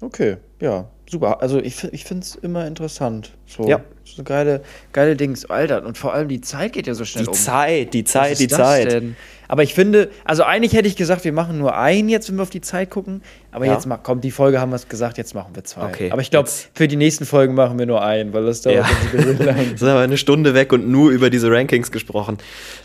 [0.01, 1.41] Okay, ja, super.
[1.41, 3.31] Also ich, ich finde es immer interessant.
[3.47, 3.81] So, Ja.
[4.15, 4.61] So geile,
[4.93, 5.45] geile Dings.
[5.49, 7.35] Alter, und vor allem die Zeit geht ja so schnell Die um.
[7.35, 8.91] Zeit, die Was Zeit, ist die das Zeit.
[8.91, 9.15] Denn?
[9.49, 12.41] Aber ich finde, also eigentlich hätte ich gesagt, wir machen nur einen jetzt, wenn wir
[12.43, 13.21] auf die Zeit gucken.
[13.53, 13.73] Aber Ja.
[13.73, 15.85] jetzt mal, komm, die Folge haben wir es gesagt, jetzt machen wir zwei.
[15.87, 18.77] Okay, aber ich glaube, für die nächsten Folgen machen wir nur einen, weil das dauert
[18.77, 18.83] Ja.
[18.83, 19.55] ein bisschen lang.
[19.71, 22.37] Wir sind aber eine Stunde weg und nur über diese Rankings gesprochen.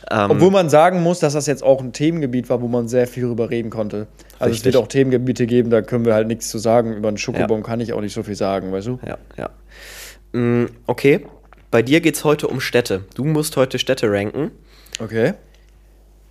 [0.08, 3.08] Ähm, Obwohl man sagen muss, dass das jetzt auch ein Themengebiet war, wo man sehr
[3.08, 4.06] viel drüber reden konnte.
[4.38, 4.64] Also es Richtig.
[4.74, 6.92] wird auch Themengebiete geben, da können wir halt nichts zu sagen.
[6.94, 9.00] Über einen Schokobon kann ich auch nicht so viel sagen, weißt du?
[9.04, 9.50] Ja, ja.
[10.32, 11.20] Mm, okay,
[11.70, 13.04] bei dir geht's heute um Städte.
[13.14, 14.50] Du musst heute Städte ranken,
[14.98, 15.34] Okay.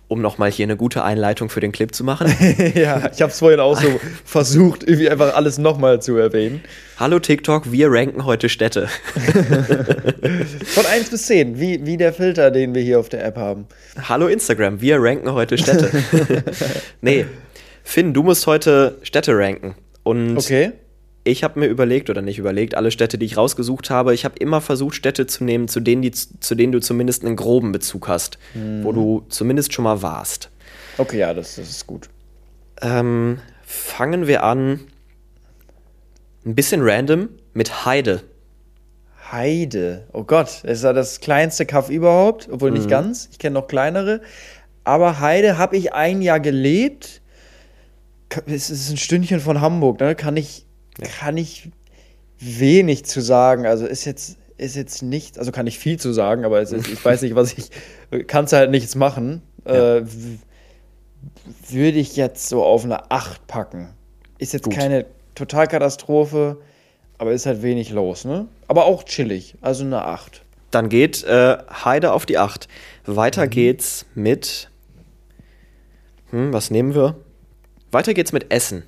[0.08, 2.26] um nochmal hier eine gute Einleitung für den Clip zu machen.
[2.74, 6.62] ja, ich habe es vorhin auch so versucht, irgendwie einfach alles nochmal zu erwähnen.
[6.98, 8.88] Hallo TikTok, wir ranken heute Städte.
[10.66, 13.66] Von 1 bis 10, wie, wie der Filter, den wir hier auf der App haben.
[14.08, 15.90] Hallo Instagram, wir ranken heute Städte.
[17.00, 17.26] nee,
[17.84, 19.74] Finn, du musst heute Städte ranken.
[20.04, 20.72] Und Okay.
[21.24, 24.36] Ich habe mir überlegt, oder nicht überlegt, alle Städte, die ich rausgesucht habe, ich habe
[24.38, 28.08] immer versucht, Städte zu nehmen, zu denen, die, zu denen du zumindest einen groben Bezug
[28.08, 28.38] hast,
[28.82, 30.50] wo du zumindest schon mal warst.
[30.98, 32.08] Okay, ja, das, das ist gut.
[32.80, 34.80] Ähm, fangen wir an,
[36.44, 38.22] ein bisschen random, mit Heide.
[39.30, 40.06] Heide.
[40.12, 42.76] Oh Gott, das ist ja das kleinste Kaff überhaupt, obwohl Mhm.
[42.78, 43.28] nicht ganz.
[43.30, 44.20] Ich kenne noch kleinere.
[44.84, 47.22] Aber Heide habe ich ein Jahr gelebt.
[48.46, 50.14] Es ist ein Stündchen von Hamburg, ne?
[50.14, 50.66] Kann ich,
[51.18, 51.70] kann ich
[52.38, 53.66] wenig zu sagen.
[53.66, 57.04] Also ist jetzt, ist jetzt nicht, also kann ich viel zu sagen, aber ist, ich
[57.04, 57.70] weiß nicht, was ich,
[58.26, 59.42] kannst halt nichts machen.
[59.64, 60.38] Äh, w-
[61.68, 63.90] würde ich jetzt so auf eine 8 packen.
[64.38, 64.74] Ist jetzt Gut.
[64.74, 66.58] keine Totalkatastrophe,
[67.18, 68.48] aber ist halt wenig los, ne?
[68.66, 70.42] Aber auch chillig, also eine 8.
[70.72, 72.66] Dann geht äh, Heide auf die 8.
[73.06, 74.68] Weiter geht's mit.
[76.30, 77.16] Hm, was nehmen wir?
[77.92, 78.82] Weiter geht's mit Essen.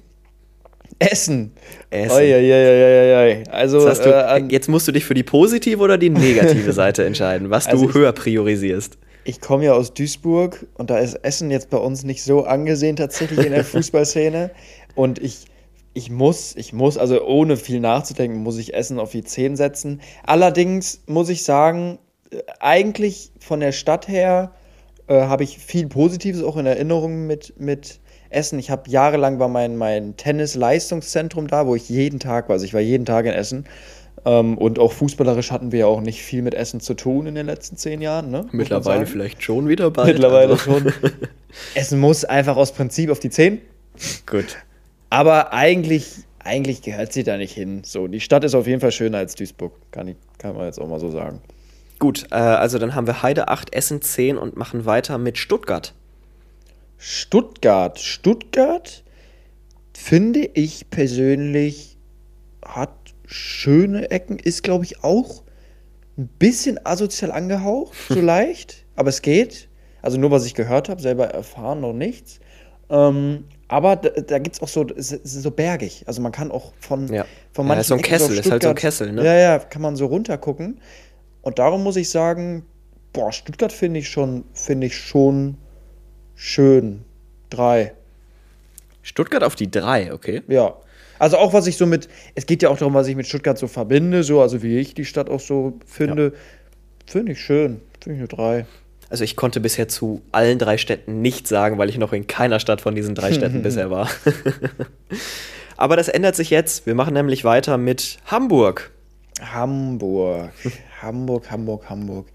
[0.99, 1.53] Essen.
[1.91, 2.11] Essen.
[2.17, 3.43] Oi, oi, oi.
[3.51, 7.51] Also, du, äh, jetzt musst du dich für die positive oder die negative Seite entscheiden,
[7.51, 8.97] was Also du ich- höher priorisierst.
[9.25, 12.97] ich komme ja aus Duisburg und da ist Essen jetzt bei uns nicht so angesehen
[12.97, 14.51] tatsächlich in der Fußballszene.
[14.95, 15.47] Und ich,
[15.95, 20.01] ich muss, ich muss, also ohne viel nachzudenken, muss ich Essen auf die 10 setzen.
[20.25, 21.99] Allerdings muss ich sagen,
[22.31, 24.53] äh, eigentlich von der Stadt her
[25.09, 28.01] äh, habe ich viel Positives auch in Erinnerung mit, mit
[28.35, 28.59] Essen.
[28.59, 32.55] Ich habe jahrelang war mein, mein Tennis-Leistungszentrum da, wo ich jeden Tag war.
[32.55, 33.65] Also ich war jeden Tag in Essen.
[34.25, 37.35] Ähm, und auch fußballerisch hatten wir ja auch nicht viel mit Essen zu tun in
[37.35, 38.31] den letzten zehn Jahren.
[38.31, 38.47] Ne?
[38.53, 40.09] Mittlerweile vielleicht schon wieder bald.
[40.09, 40.65] Mittlerweile also.
[40.81, 40.93] schon.
[41.75, 43.61] Essen muss einfach aus Prinzip auf die 10.
[44.27, 44.57] Gut.
[45.11, 47.83] Aber eigentlich, eigentlich gehört sie da nicht hin.
[47.85, 49.73] So, die Stadt ist auf jeden Fall schöner als Duisburg.
[49.91, 51.41] Kann, ich, kann man jetzt auch mal so sagen.
[51.99, 55.95] Gut, äh, also dann haben wir Heide 8, Essen 10 und machen weiter mit Stuttgart.
[56.97, 57.99] Stuttgart.
[57.99, 59.05] Stuttgart
[59.97, 61.99] finde ich persönlich
[62.65, 65.43] hat schöne Ecken, ist glaube ich auch
[66.17, 69.69] ein bisschen asozial angehaucht, so leicht, aber es geht.
[70.03, 72.39] Also nur was ich gehört habe, selber erfahren noch nichts.
[72.91, 76.05] Ähm, aber da, da gibt es auch so, es ist so bergig.
[76.07, 77.25] Also man kann auch von, Ja.
[77.53, 79.25] von Ja, ist so ein Ecken Kessel, ist halt so ein Stuttgart- Kessel, ne?
[79.25, 80.81] Ja, ja, kann man so runter gucken.
[81.41, 82.67] Und darum muss ich sagen,
[83.15, 85.57] boah, Stuttgart finde ich schon, finde ich schon
[86.37, 87.05] schön.
[87.51, 87.93] Drei.
[89.03, 90.43] Stuttgart auf die 3, okay.
[90.49, 90.77] Ja.
[91.19, 93.57] Also auch was ich so mit, es geht ja auch darum, was ich mit Stuttgart
[93.57, 96.33] so verbinde, so, also wie ich die Stadt auch so finde.
[97.07, 97.81] Finde ich schön.
[98.01, 98.67] Finde ich eine 3.
[99.11, 102.59] Also ich konnte bisher zu allen drei Städten nichts sagen, weil ich noch in keiner
[102.59, 104.09] Stadt von diesen drei Städten bisher war.
[105.77, 106.87] Aber das ändert sich jetzt.
[106.87, 108.91] Wir machen nämlich weiter mit Hamburg.
[109.41, 110.53] Hamburg.
[111.01, 112.27] Hamburg, Hamburg, Hamburg.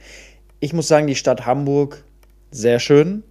[0.59, 2.03] Ich muss sagen, die Stadt Hamburg,
[2.51, 3.23] sehr schön.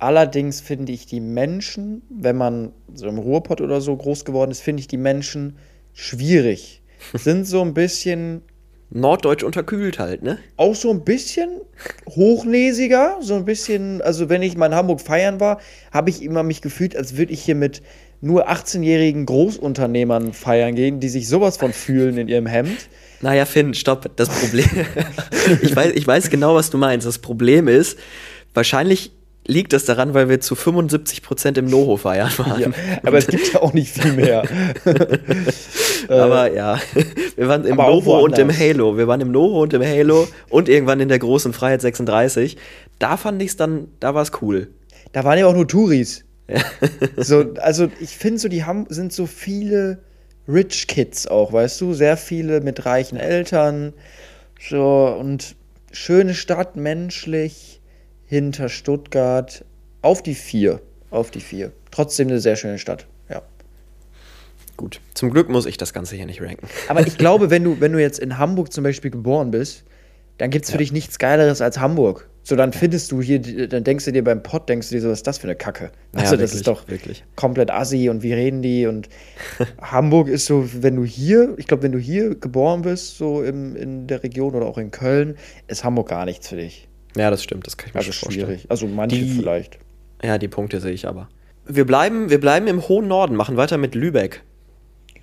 [0.00, 4.60] Allerdings finde ich die Menschen, wenn man so im Ruhrpott oder so groß geworden ist,
[4.60, 5.58] finde ich die Menschen
[5.92, 6.82] schwierig.
[7.14, 8.40] Sind so ein bisschen
[8.88, 10.38] Norddeutsch unterkühlt halt, ne?
[10.56, 11.60] auch so ein bisschen
[12.08, 15.60] hochnäsiger, so ein bisschen, also wenn ich mal in Hamburg feiern war,
[15.92, 17.82] habe ich immer mich gefühlt, als würde ich hier mit
[18.22, 22.88] nur 18-jährigen Großunternehmern feiern gehen, die sich sowas von fühlen in ihrem Hemd.
[23.20, 24.10] Naja, Finn, stopp.
[24.16, 24.66] Das Problem.
[25.62, 27.06] ich, weiß, ich weiß genau, was du meinst.
[27.06, 27.98] Das Problem ist,
[28.54, 29.12] wahrscheinlich
[29.46, 32.60] liegt das daran, weil wir zu 75% im Noho feiern waren.
[32.60, 32.68] Ja,
[33.02, 34.44] aber es gibt ja auch nicht viel mehr.
[36.08, 36.80] Aber ja,
[37.36, 38.50] wir waren im Novo und im.
[38.50, 38.96] Halo.
[38.96, 42.56] Wir waren im Novo und im Halo und irgendwann in der großen Freiheit 36.
[42.98, 44.68] Da fand ich es dann, da war es cool.
[45.12, 46.24] Da waren ja auch nur Touris.
[47.16, 50.02] So, also ich finde so, die haben, sind so viele
[50.48, 51.94] Rich Kids auch, weißt du?
[51.94, 53.92] Sehr viele mit reichen Eltern.
[54.58, 55.54] So, und
[55.92, 57.79] schöne Stadt, menschlich,
[58.30, 59.64] hinter Stuttgart.
[60.02, 60.80] Auf die vier.
[61.10, 61.72] Auf die vier.
[61.90, 63.08] Trotzdem eine sehr schöne Stadt.
[63.28, 63.42] Ja.
[64.76, 65.00] Gut.
[65.14, 66.68] Zum Glück muss ich das Ganze hier nicht ranken.
[66.88, 69.82] Aber ich glaube, wenn du, wenn du jetzt in Hamburg zum Beispiel geboren bist,
[70.38, 72.30] dann gibt es für dich nichts Geileres als Hamburg.
[72.44, 75.08] So, dann findest du hier, dann denkst du dir beim Pott, denkst du dir so,
[75.10, 75.90] was ist das für eine Kacke?
[76.14, 77.24] Ja, Also, das wirklich, ist doch wirklich.
[77.34, 78.86] komplett assi und wie reden die?
[78.86, 79.08] Und
[79.82, 83.74] Hamburg ist so, wenn du hier, ich glaube, wenn du hier geboren bist, so im,
[83.74, 86.86] in der Region oder auch in Köln, ist Hamburg gar nichts für dich.
[87.16, 87.66] Ja, das stimmt.
[87.66, 88.46] Das kann ich mir Also schon vorstellen.
[88.46, 88.66] schwierig.
[88.70, 89.78] Also manche Die- vielleicht.
[90.22, 91.28] Ja, die Punkte sehe ich aber.
[91.66, 94.42] Wir bleiben, wir bleiben im hohen Norden, machen weiter mit Lübeck.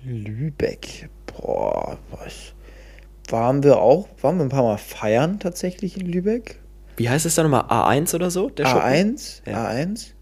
[0.04, 2.52] Lübeck, boah, was?
[3.30, 6.58] Waren wir auch, waren wir ein paar Mal feiern tatsächlich in Lübeck?
[6.96, 7.62] Wie heißt es da nochmal?
[7.64, 8.48] A1 oder so?
[8.50, 8.82] Der Schuppen?
[8.82, 9.42] A1?
[9.46, 9.68] Ja.
[9.68, 10.12] A1?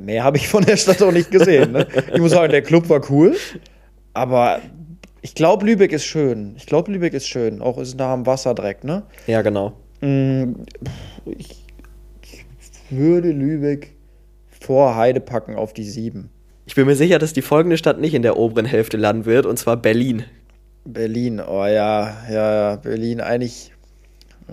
[0.00, 1.72] Mehr habe ich von der Stadt auch nicht gesehen.
[1.72, 1.86] Ne?
[2.14, 3.36] Ich muss sagen, der Club war cool,
[4.14, 4.60] aber
[5.20, 6.54] ich glaube, Lübeck ist schön.
[6.56, 7.60] Ich glaube, Lübeck ist schön.
[7.60, 9.02] Auch ist nah am Wasser direkt, ne?
[9.26, 9.72] Ja, genau.
[10.00, 10.52] Mm,
[11.26, 11.64] Ich,
[12.22, 12.44] ich
[12.90, 13.92] würde Lübeck
[14.48, 16.30] vor Heide packen auf die 7.
[16.66, 19.46] Ich bin mir sicher, dass die folgende Stadt nicht in der oberen Hälfte landen wird,
[19.46, 20.24] und zwar Berlin.
[20.84, 23.72] Berlin, oh ja, ja, ja, Berlin eigentlich,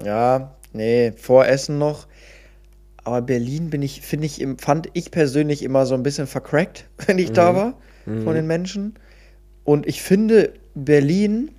[0.03, 2.07] ja, nee, vor Essen noch.
[3.03, 7.19] Aber Berlin bin ich, finde ich, fand ich persönlich immer so ein bisschen vercrackt, wenn
[7.19, 7.73] ich da war,
[8.05, 8.95] von den Menschen.
[9.63, 11.51] Und ich finde, Berlin,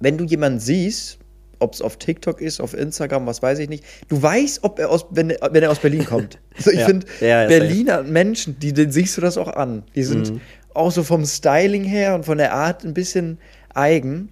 [0.00, 1.18] wenn du jemanden siehst,
[1.64, 4.90] ob es auf TikTok ist, auf Instagram, was weiß ich nicht, du weißt, ob er
[4.90, 6.38] aus, wenn, wenn er aus Berlin kommt.
[6.56, 6.86] Also ich Ja.
[6.86, 9.82] finde, Ja, Berliner Menschen, die, denen siehst du das auch an.
[9.96, 10.34] Die sind
[10.72, 13.38] auch so vom Styling her und von der Art ein bisschen
[13.74, 14.30] eigen.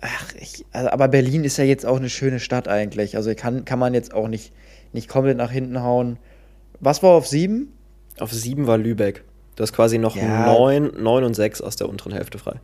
[0.00, 3.16] Ach, ich, also, aber Berlin ist ja jetzt auch eine schöne Stadt eigentlich.
[3.16, 4.52] Also kann, kann man jetzt auch nicht,
[4.92, 6.18] nicht komplett nach hinten hauen.
[6.80, 7.72] Was war auf sieben?
[8.20, 9.24] Auf sieben war Lübeck.
[9.56, 10.44] Du hast quasi noch Ja.
[10.44, 12.56] neun, neun und sechs aus der unteren Hälfte frei.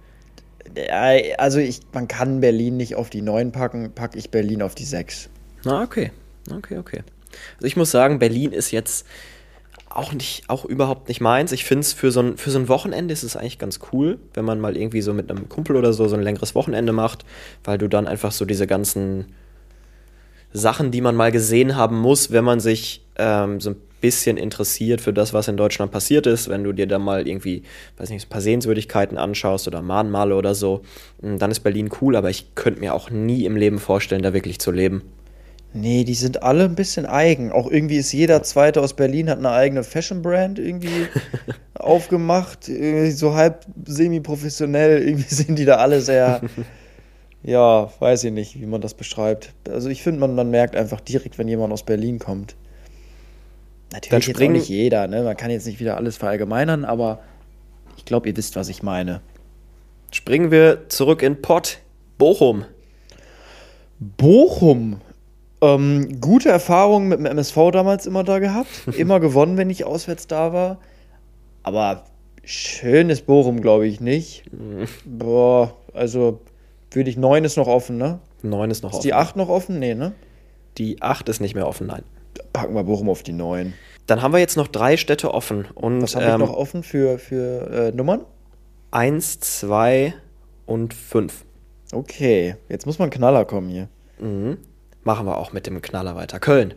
[0.76, 4.74] Ja, also ich, man kann Berlin nicht auf die neun packen, packe ich Berlin auf
[4.74, 5.28] die sechs.
[5.64, 6.12] Na, okay.
[6.50, 7.02] Okay, okay.
[7.56, 9.06] Also ich muss sagen, Berlin ist jetzt
[9.88, 11.52] auch nicht, auch überhaupt nicht meins.
[11.52, 14.18] Ich finde es für so ein, für so ein Wochenende ist es eigentlich ganz cool,
[14.34, 17.24] wenn man mal irgendwie so mit einem Kumpel oder so so ein längeres Wochenende macht,
[17.64, 19.26] weil du dann einfach so diese ganzen
[20.52, 25.00] Sachen, die man mal gesehen haben muss, wenn man sich ähm, so ein bisschen interessiert
[25.00, 27.62] für das, was in Deutschland passiert ist, wenn du dir da mal irgendwie,
[27.98, 30.82] weiß nicht, ein paar Sehenswürdigkeiten anschaust oder Mahnmale oder so,
[31.20, 34.32] mh, dann ist Berlin cool, aber ich könnte mir auch nie im Leben vorstellen, da
[34.32, 35.02] wirklich zu leben.
[35.72, 37.52] Nee, die sind alle ein bisschen eigen.
[37.52, 41.06] Auch irgendwie ist jeder Zweite aus Berlin, hat eine eigene Fashion-Brand irgendwie
[41.74, 42.68] aufgemacht.
[42.68, 45.00] Irgendwie so halb semi-professionell.
[45.06, 46.40] Irgendwie sind die da alle sehr,
[47.42, 49.54] ja, weiß ich nicht, wie man das beschreibt.
[49.68, 52.56] Also ich finde, man, man merkt einfach direkt, wenn jemand aus Berlin kommt.
[53.92, 55.22] Natürlich jetzt auch nicht jeder, ne?
[55.22, 57.20] Man kann jetzt nicht wieder alles verallgemeinern, aber
[57.96, 59.20] ich glaube, ihr wisst, was ich meine.
[60.12, 61.78] Springen wir zurück in Pott,
[62.18, 62.64] Bochum.
[63.98, 65.00] Bochum.
[65.62, 68.68] Ähm, gute Erfahrungen mit dem MSV damals immer da gehabt.
[68.96, 70.78] Immer gewonnen, wenn ich auswärts da war.
[71.62, 72.04] Aber
[72.44, 74.44] schönes Bochum, glaube ich nicht.
[75.04, 76.40] Boah, also
[76.90, 78.20] würde ich neun ist noch offen, ne?
[78.42, 79.02] Neun ist noch Ist offen.
[79.04, 79.78] die acht noch offen?
[79.78, 80.12] Nee, ne?
[80.78, 82.02] Die acht ist nicht mehr offen, nein.
[82.52, 83.74] Packen wir Bochum auf die neun.
[84.06, 85.66] Dann haben wir jetzt noch drei Städte offen.
[85.74, 88.24] Und Was habe ich ähm, noch offen für, für äh, Nummern?
[88.92, 90.14] eins, zwei
[90.66, 91.44] und fünf.
[91.92, 93.88] Okay, jetzt muss mal ein Knaller kommen hier.
[94.18, 94.58] Mhm.
[95.04, 96.40] Machen wir auch mit dem Knaller weiter.
[96.40, 96.74] Köln.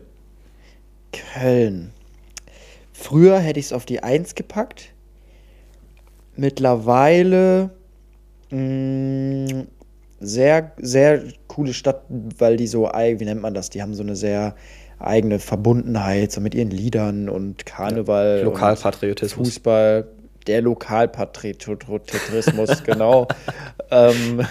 [1.12, 1.92] Köln.
[2.92, 4.92] Früher hätte ich es auf die 1 gepackt.
[6.36, 7.70] Mittlerweile
[8.50, 8.58] mh,
[10.24, 12.02] sehr, sehr coole Stadt,
[12.38, 13.70] weil die so, wie nennt man das?
[13.70, 14.56] Die haben so eine sehr
[14.98, 18.38] eigene Verbundenheit, so mit ihren Liedern und Karneval.
[18.38, 19.48] und Lokalpatriotismus.
[19.48, 20.08] Fußball,
[20.46, 23.28] der Lokalpatriotismus, genau.
[23.90, 24.46] ähm,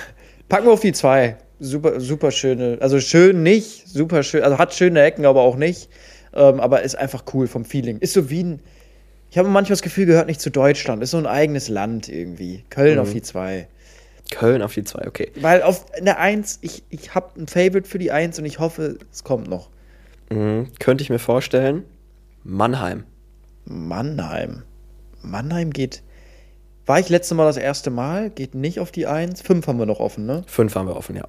[0.49, 1.37] packen wir auf die zwei.
[1.59, 5.89] Super, super schöne, also schön nicht, super schön, also hat schöne Ecken, aber auch nicht.
[6.33, 7.99] Ähm, aber ist einfach cool vom Feeling.
[7.99, 8.59] Ist so wie ein,
[9.29, 12.63] ich habe manchmal das Gefühl, gehört nicht zu Deutschland, ist so ein eigenes Land irgendwie.
[12.69, 13.67] Köln auf die zwei.
[14.31, 15.31] Köln auf die zwei, okay.
[15.39, 18.97] Weil auf eine Eins, ich, ich habe ein Favorite für die Eins und ich hoffe,
[19.11, 19.69] es kommt noch.
[20.29, 20.71] Mhm.
[20.79, 21.83] Könnte ich mir vorstellen.
[22.43, 23.03] Mannheim.
[23.65, 24.63] Mannheim.
[25.21, 26.03] Mannheim geht.
[26.85, 29.41] War ich letzte Mal das erste Mal, geht nicht auf die Eins.
[29.41, 30.43] Fünf haben wir noch offen, ne?
[30.47, 31.27] Fünf haben wir offen, ja.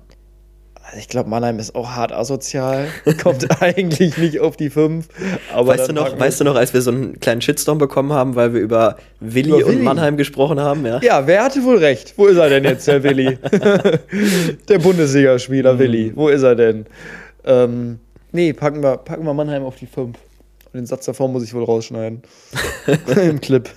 [0.87, 2.89] Also ich glaube, Mannheim ist auch hart asozial.
[3.22, 5.09] Kommt eigentlich nicht auf die fünf.
[5.53, 8.37] Aber Weißt du, noch, weißt du noch, als wir so einen kleinen Shitstorm bekommen haben,
[8.37, 9.82] weil wir über Willi Über und Willi.
[9.82, 10.85] Mannheim gesprochen haben?
[10.85, 11.01] Ja.
[11.01, 12.12] Ja, wer hatte wohl recht?
[12.16, 13.39] Wo ist er denn jetzt, der Willi?
[14.68, 16.12] der Bundesligaspieler Willi.
[16.14, 16.87] Wo ist er denn?
[17.45, 17.99] Ähm,
[18.32, 20.18] nee, packen wir, packen wir Mannheim auf die fünf.
[20.66, 22.22] Und den Satz davor muss ich wohl rausschneiden.
[23.16, 23.70] Im Clip.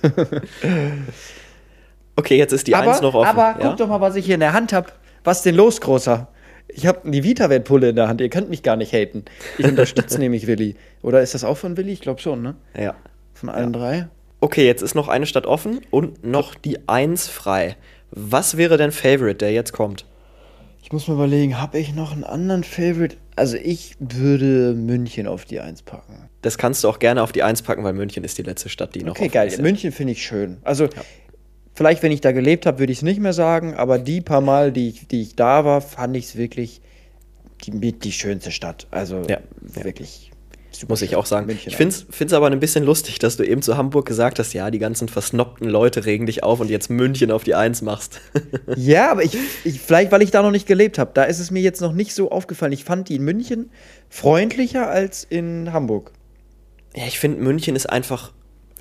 [2.16, 3.28] Okay, jetzt ist die aber, Eins noch offen.
[3.28, 3.68] Aber ja?
[3.68, 4.88] guck doch mal, was ich hier in der Hand habe.
[5.24, 6.28] Was denn los, Großer?
[6.68, 8.20] Ich habe die Vita-Pulle in der Hand.
[8.20, 9.24] Ihr könnt mich gar nicht haten.
[9.58, 10.76] Ich unterstütze nämlich Willi.
[11.02, 11.92] Oder ist das auch von Willi?
[11.92, 12.54] Ich glaube schon, ne?
[12.78, 12.94] ja.
[13.34, 14.08] Von allen drei.
[14.40, 17.76] Okay, jetzt ist noch eine Stadt offen und noch die Eins frei.
[18.10, 20.04] Was wäre dein Favorite, der jetzt kommt?
[20.82, 23.16] Ich muss mir überlegen, habe ich noch einen anderen Favorite?
[23.36, 26.28] Also ich würde München auf die Eins packen.
[26.42, 28.94] Das kannst du auch gerne auf die Eins packen, weil München ist die letzte Stadt,
[28.94, 29.48] die noch Okay, geil.
[29.48, 29.60] ist.
[29.60, 30.58] München finde ich schön.
[30.64, 30.88] Also
[31.78, 34.40] vielleicht, wenn ich da gelebt habe, würde ich es nicht mehr sagen, aber die paar
[34.40, 36.80] Mal, die ich, die ich da war, fand ich es wirklich
[37.64, 38.88] die, die schönste Stadt.
[38.90, 39.38] Also Ja,
[39.76, 39.84] ja.
[39.84, 40.32] wirklich
[40.72, 41.46] super Muss ich auch sagen.
[41.46, 44.54] München ich finde es aber ein bisschen lustig, dass du eben zu Hamburg gesagt hast,
[44.54, 48.20] ja, die ganzen versnobten Leute regen dich auf und jetzt München auf die Eins machst.
[48.76, 51.12] Ja, aber ich, ich, vielleicht, weil ich da noch nicht gelebt habe.
[51.14, 52.72] Da ist es mir jetzt noch nicht so aufgefallen.
[52.72, 53.70] Ich fand die in München
[54.08, 56.10] freundlicher als in Hamburg.
[56.96, 58.32] Ja, ich finde, München ist einfach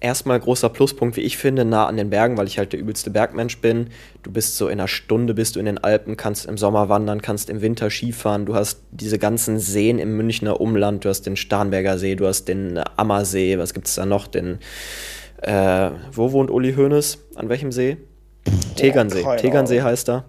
[0.01, 3.09] erstmal großer Pluspunkt, wie ich finde, nah an den Bergen, weil ich halt der übelste
[3.09, 3.89] Bergmensch bin.
[4.23, 7.21] Du bist so in einer Stunde bist du in den Alpen, kannst im Sommer wandern,
[7.21, 8.45] kannst im Winter Skifahren.
[8.45, 11.05] Du hast diese ganzen Seen im Münchner Umland.
[11.05, 13.57] Du hast den Starnberger See, du hast den Ammersee.
[13.57, 14.27] Was gibt es da noch?
[14.27, 14.59] Den,
[15.41, 17.17] äh, wo wohnt Uli Hoeneß?
[17.35, 17.97] An welchem See?
[18.75, 19.25] Tegernsee.
[19.37, 20.25] Tegernsee heißt da.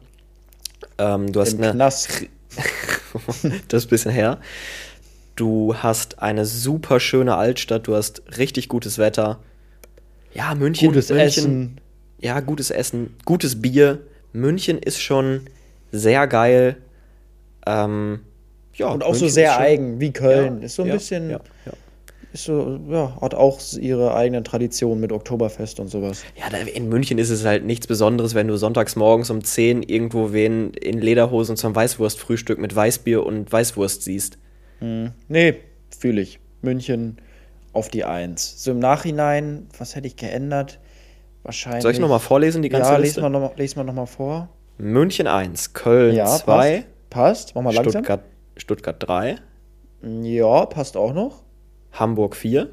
[0.98, 2.26] Ähm, du hast Im eine, Knast.
[3.68, 4.38] das ist ein bisschen her.
[5.36, 9.38] Du hast eine super schöne Altstadt, du hast richtig gutes Wetter.
[10.34, 10.88] Ja, München.
[10.88, 11.80] Gutes München, Essen.
[12.20, 14.00] Ja, gutes Essen, gutes Bier.
[14.32, 15.42] München ist schon
[15.92, 16.76] sehr geil.
[17.66, 18.20] Ähm,
[18.74, 20.58] ja, Und auch so München sehr ist schon- eigen, wie Köln.
[20.60, 21.40] Ja, ist so ein ja, bisschen, Ja,
[22.32, 26.22] ist so, ja, hat auch ihre eigenen Traditionen mit Oktoberfest und sowas.
[26.36, 30.32] Ja, in München ist es halt nichts Besonderes, wenn du sonntags morgens um 10 irgendwo
[30.32, 34.38] wen in Lederhosen zum Weißwurstfrühstück mit Weißbier und Weißwurst siehst.
[34.80, 35.54] Nee,
[35.98, 36.38] fühle ich.
[36.62, 37.16] München
[37.72, 38.62] auf die Eins.
[38.62, 40.78] So im Nachhinein, was hätte ich geändert?
[41.42, 41.82] Wahrscheinlich.
[41.82, 43.20] Soll ich nochmal vorlesen, die ganze Ja, Liste?
[43.20, 44.48] lesen wir nochmal les mal noch mal vor.
[44.78, 46.44] München 1, Köln Ja, 2,
[46.76, 46.86] passt.
[47.10, 47.54] Passt.
[47.54, 47.92] Mach mal langsam.
[47.92, 48.20] Stuttgart,
[48.56, 49.36] Stuttgart 3,
[50.22, 51.42] Ja, passt auch noch.
[51.92, 52.68] Hamburg 4,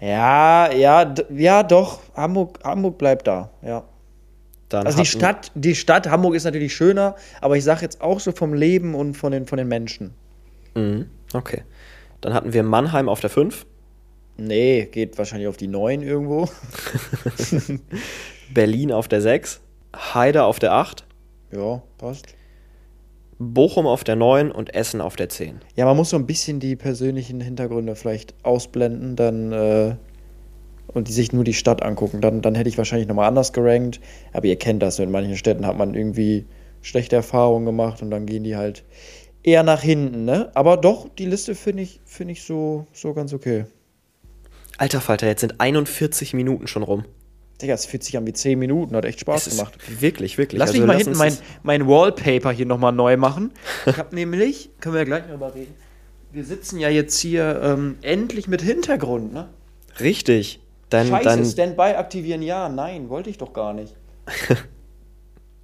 [0.00, 2.00] Ja, ja, ja, doch.
[2.14, 3.84] Hamburg, Hamburg bleibt da, ja.
[4.68, 8.20] dann Also die Stadt, die Stadt Hamburg ist natürlich schöner, aber ich sage jetzt auch
[8.20, 10.14] so vom Leben und von den, von den Menschen.
[10.74, 11.62] Mhm, okay.
[12.20, 13.66] Dann hatten wir Mannheim auf der 5,
[14.40, 16.48] Nee, geht wahrscheinlich auf die 9 irgendwo.
[18.54, 19.60] Berlin auf der 6,
[19.96, 21.04] Heide auf der 8,
[21.50, 22.26] Ja, passt.
[23.40, 25.60] Bochum auf der 9 und Essen auf der 10.
[25.74, 29.96] Ja, man muss so ein bisschen die persönlichen Hintergründe vielleicht ausblenden, dann äh,
[30.88, 32.20] und die sich nur die Stadt angucken.
[32.20, 34.00] Dann, dann hätte ich wahrscheinlich nochmal anders gerankt.
[34.32, 36.46] Aber ihr kennt das, in manchen Städten hat man irgendwie
[36.80, 38.84] schlechte Erfahrungen gemacht und dann gehen die halt
[39.48, 40.50] eher nach hinten, ne?
[40.54, 43.66] Aber doch, die Liste finde ich, finde ich so, so ganz okay.
[44.76, 47.04] Alter Falter, jetzt sind 41 Minuten schon rum.
[47.60, 49.76] Digga, es fühlt sich an wie 10 Minuten, hat echt Spaß gemacht.
[50.00, 50.58] Wirklich, wirklich.
[50.58, 53.50] Lass Also mich mal lass hinten mein, mein Wallpaper hier nochmal neu machen.
[53.86, 55.74] Ich habe nämlich, können wir ja gleich drüber reden,
[56.30, 59.48] wir sitzen ja jetzt hier ähm, endlich mit Hintergrund, ne?
[59.98, 60.60] Richtig.
[60.90, 63.94] Dein, Scheiße, dein, Standby aktivieren, ja, nein, wollte ich doch gar nicht.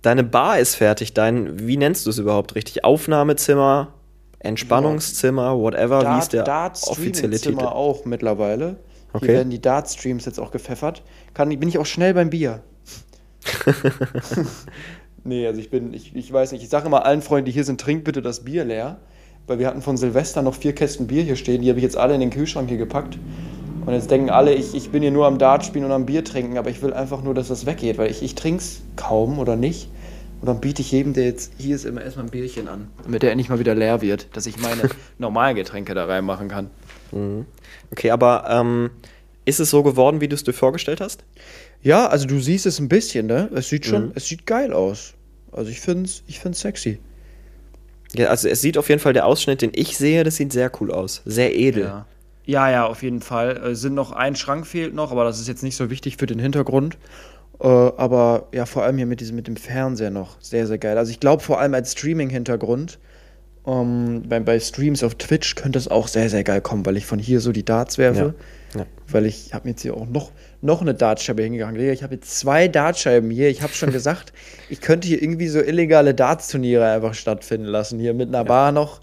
[0.04, 1.14] deine Bar ist fertig.
[1.14, 2.84] Dein, wie nennst du es überhaupt richtig?
[2.84, 3.94] Aufnahmezimmer,
[4.38, 6.14] Entspannungszimmer, whatever.
[6.14, 7.64] wie ist der Dart offizielle Titel?
[7.64, 8.76] Auch mittlerweile.
[9.12, 9.26] Okay.
[9.26, 11.02] Hier werden die Dart-Streams jetzt auch gepfeffert.
[11.34, 12.62] Kann, bin ich auch schnell beim Bier.
[15.24, 17.64] nee, also ich bin, ich, ich weiß nicht, ich sage immer allen Freunden, die hier
[17.64, 18.98] sind, trinkt bitte das Bier leer.
[19.46, 21.98] Weil wir hatten von Silvester noch vier Kästen Bier hier stehen, die habe ich jetzt
[21.98, 23.18] alle in den Kühlschrank hier gepackt.
[23.86, 26.24] Und jetzt denken alle, ich, ich bin hier nur am Dart spielen und am Bier
[26.24, 29.38] trinken, aber ich will einfach nur, dass das weggeht, weil ich, ich trinke es kaum
[29.38, 29.88] oder nicht.
[30.40, 33.22] Und dann biete ich jedem, der jetzt hier ist, immer erstmal ein Bierchen an, damit
[33.22, 36.70] der endlich mal wieder leer wird, dass ich meine normalen Getränke da reinmachen kann.
[37.90, 38.90] Okay, aber ähm,
[39.44, 41.24] ist es so geworden, wie du es dir vorgestellt hast?
[41.82, 43.48] Ja, also du siehst es ein bisschen, ne?
[43.54, 45.14] Es sieht schon, es sieht geil aus.
[45.52, 46.98] Also ich finde es ich find's sexy.
[48.14, 50.70] Ja, also es sieht auf jeden Fall der Ausschnitt, den ich sehe, das sieht sehr
[50.80, 51.22] cool aus.
[51.24, 51.84] Sehr edel.
[51.84, 52.06] Ja.
[52.46, 53.56] Ja, ja, auf jeden Fall.
[53.56, 56.26] Äh, sind noch ein Schrank fehlt noch, aber das ist jetzt nicht so wichtig für
[56.26, 56.98] den Hintergrund.
[57.60, 60.98] Äh, aber ja, vor allem hier mit diesem mit dem Fernseher noch sehr sehr geil.
[60.98, 62.98] Also ich glaube vor allem als Streaming-Hintergrund
[63.66, 67.06] ähm, bei, bei Streams auf Twitch könnte es auch sehr sehr geil kommen, weil ich
[67.06, 68.34] von hier so die Darts werfe.
[68.74, 68.86] Ja, ja.
[69.08, 71.80] Weil ich habe mir jetzt hier auch noch noch eine Dartscheibe hingegangen.
[71.80, 73.48] Ich habe jetzt zwei Dartscheiben hier.
[73.48, 74.32] Ich habe schon gesagt,
[74.68, 77.98] ich könnte hier irgendwie so illegale Darts-Turniere einfach stattfinden lassen.
[77.98, 79.00] Hier mit einer Bar noch.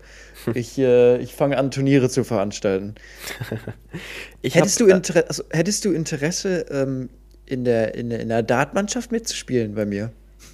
[0.53, 2.95] Ich, äh, ich fange an, Turniere zu veranstalten.
[4.43, 7.09] Ich Hättest, hab, du, Inter also, hättest du Interesse, ähm,
[7.45, 10.11] in, der, in, der, in der Dartmannschaft mitzuspielen bei mir?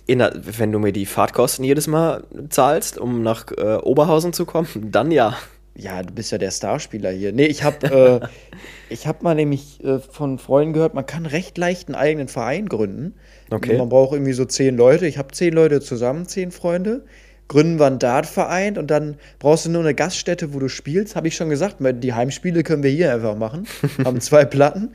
[0.07, 4.67] der, wenn du mir die Fahrtkosten jedes Mal zahlst, um nach äh, Oberhausen zu kommen,
[4.91, 5.37] dann ja.
[5.79, 7.31] Ja, du bist ja der Starspieler hier.
[7.31, 8.27] Nee, ich habe äh,
[8.89, 12.67] ich hab mal nämlich äh, von Freunden gehört, man kann recht leicht einen eigenen Verein
[12.67, 13.13] gründen.
[13.51, 13.77] Okay.
[13.77, 15.05] Man braucht irgendwie so zehn Leute.
[15.05, 17.05] Ich habe zehn Leute zusammen, zehn Freunde.
[17.47, 21.15] Gründen wir einen Dartverein und dann brauchst du nur eine Gaststätte, wo du spielst.
[21.15, 23.67] Habe ich schon gesagt, die Heimspiele können wir hier einfach machen.
[24.05, 24.93] Haben zwei Platten.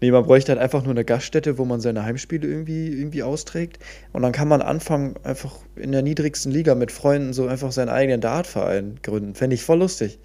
[0.00, 3.80] Nee, man bräuchte halt einfach nur eine Gaststätte, wo man seine Heimspiele irgendwie, irgendwie austrägt.
[4.12, 7.88] Und dann kann man anfangen, einfach in der niedrigsten Liga mit Freunden so einfach seinen
[7.88, 9.34] eigenen Dartverein gründen.
[9.34, 10.20] Fände ich voll lustig.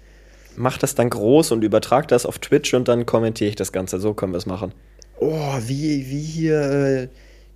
[0.56, 3.98] Mach das dann groß und übertrag das auf Twitch und dann kommentiere ich das Ganze.
[3.98, 4.72] So können wir es machen.
[5.18, 7.08] Oh, wie, wie hier äh,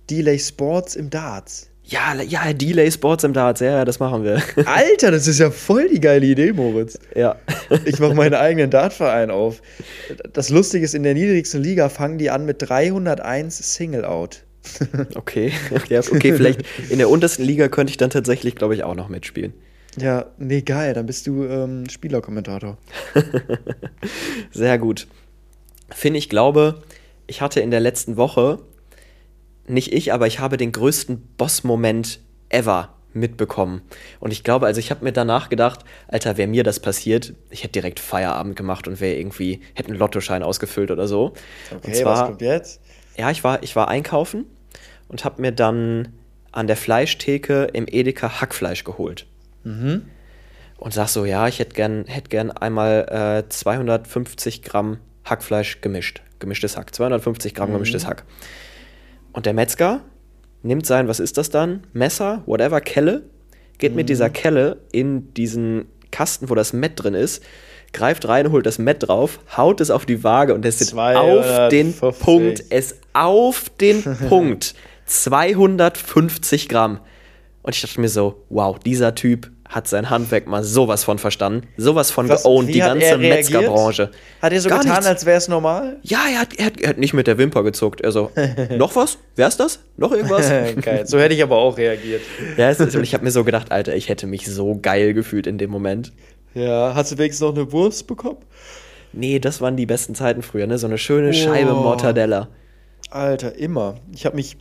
[0.09, 1.68] Delay Sports im Darts.
[1.89, 4.41] Ja, ja, Delay Sports im Darts, ja, ja, das machen wir.
[4.65, 6.99] Alter, das ist ja voll die geile Idee, Moritz.
[7.15, 7.35] ja.
[7.85, 9.61] Ich mache meinen eigenen Dartverein auf.
[10.33, 14.43] Das Lustige ist, in der niedrigsten Liga fangen die an mit 301 Single-Out.
[15.15, 15.51] Okay,
[15.87, 19.07] ja, okay, vielleicht in der untersten Liga könnte ich dann tatsächlich, glaube ich, auch noch
[19.07, 19.53] mitspielen.
[19.97, 22.77] Ja, nee, geil, dann bist du ähm, Spielerkommentator.
[24.51, 25.07] Sehr gut.
[25.89, 26.83] Finn, ich glaube,
[27.25, 28.59] ich hatte in der letzten Woche,
[29.69, 33.81] nicht ich, aber ich habe den größten Boss-Moment ever mitbekommen.
[34.19, 37.63] Und ich glaube, also ich habe mir danach gedacht, Alter, wäre mir das passiert, ich
[37.63, 41.33] hätte direkt Feierabend gemacht und wäre irgendwie, hätte einen Lottoschein ausgefüllt oder so.
[41.75, 42.81] Okay, und zwar, was kommt jetzt?
[43.17, 44.45] Ja, ich war, ich war einkaufen
[45.07, 46.09] und habe mir dann
[46.51, 49.25] an der Fleischtheke im Edeka Hackfleisch geholt.
[50.77, 56.21] Und sag so, ja, ich hätte gern, hätt gern einmal äh, 250 Gramm Hackfleisch gemischt.
[56.39, 56.95] Gemischtes Hack.
[56.95, 58.23] 250 Gramm gemischtes Hack.
[59.33, 60.01] Und der Metzger
[60.63, 61.87] nimmt sein, was ist das dann?
[61.93, 63.23] Messer, whatever, Kelle,
[63.77, 67.43] geht mit dieser Kelle in diesen Kasten, wo das Mett drin ist,
[67.93, 71.69] greift rein, holt das Mett drauf, haut es auf die Waage und es sind auf
[71.69, 72.25] den 250.
[72.25, 74.75] Punkt, es auf den Punkt
[75.05, 76.99] 250 Gramm.
[77.61, 81.67] Und ich dachte mir so, wow, dieser Typ hat sein Handwerk mal sowas von verstanden,
[81.77, 83.17] sowas von Was- geowned, die ganze er?
[83.19, 84.09] Metzgerbranche.
[84.41, 85.07] Hat er so Gar getan, nichts.
[85.07, 85.97] als wäre es normal?
[86.01, 88.01] Ja, er hat, er, hat, er hat nicht mit der Wimper gezuckt.
[88.01, 88.31] Er so,
[88.77, 89.19] noch was?
[89.35, 89.79] Wär's das?
[89.95, 90.49] Noch irgendwas?
[90.81, 92.21] geil, so hätte ich aber auch reagiert.
[92.57, 95.45] ja, ist, und ich habe mir so gedacht, Alter, ich hätte mich so geil gefühlt
[95.47, 96.11] in dem Moment.
[96.55, 98.37] Ja, hast du wenigstens noch eine Wurst bekommen?
[99.13, 100.77] Nee, das waren die besten Zeiten früher, ne?
[100.79, 102.47] So eine schöne Scheibe Mortadella.
[103.11, 103.95] Alter, immer.
[104.13, 104.57] Ich habe mich,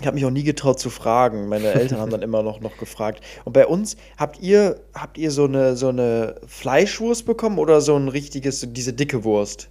[0.00, 1.48] ich hab mich auch nie getraut zu fragen.
[1.48, 3.22] Meine Eltern haben dann immer noch, noch gefragt.
[3.44, 7.96] Und bei uns, habt ihr, habt ihr so eine, so eine Fleischwurst bekommen oder so
[7.96, 9.68] ein richtiges, so diese dicke Wurst?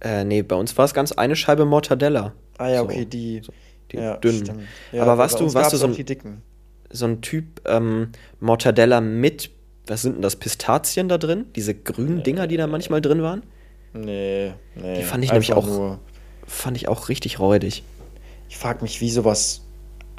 [0.00, 2.32] Äh, nee, bei uns war es ganz eine Scheibe Mortadella.
[2.58, 3.42] Ah ja, So, okay, die,
[3.92, 4.66] die ja, dünnen.
[4.92, 5.96] Ja, Aber warst du, warst du so ein,
[6.90, 8.08] so ein Typ ähm,
[8.40, 9.50] Mortadella mit,
[9.86, 11.46] was sind denn das, Pistazien da drin?
[11.54, 13.42] Diese grünen Dinger, die da manchmal drin waren?
[13.92, 14.96] Nee, nee.
[14.98, 15.98] Die fand ich nämlich auch- Nur.
[16.46, 17.84] Fand ich auch richtig räudig.
[18.50, 19.62] Ich frage mich, wie sowas,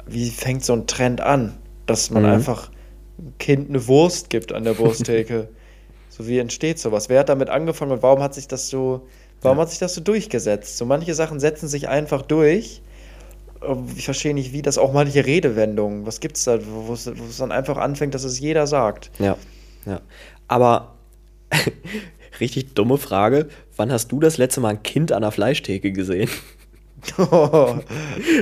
[0.06, 2.28] wie fängt so ein Trend an, dass man Mhm.
[2.30, 2.70] einfach
[3.18, 5.48] ein Kind eine Wurst gibt an der Wursttheke?
[6.08, 7.10] so wie entsteht sowas?
[7.10, 9.06] Wer hat damit angefangen und warum hat sich das so,
[9.42, 10.78] warum hat sich das so durchgesetzt?
[10.78, 12.80] So manche Sachen setzen sich einfach durch.
[13.62, 17.06] Ähm, Ich verstehe nicht, wie das auch manche Redewendungen, was gibt's da, wo wo es
[17.06, 19.10] wo es dann einfach anfängt, dass es jeder sagt.
[19.18, 19.36] Ja,
[19.84, 20.00] ja.
[20.48, 20.94] Aber
[22.40, 23.48] richtig dumme Frage.
[23.76, 26.30] Wann hast du das letzte Mal ein Kind an der Fleischtheke gesehen?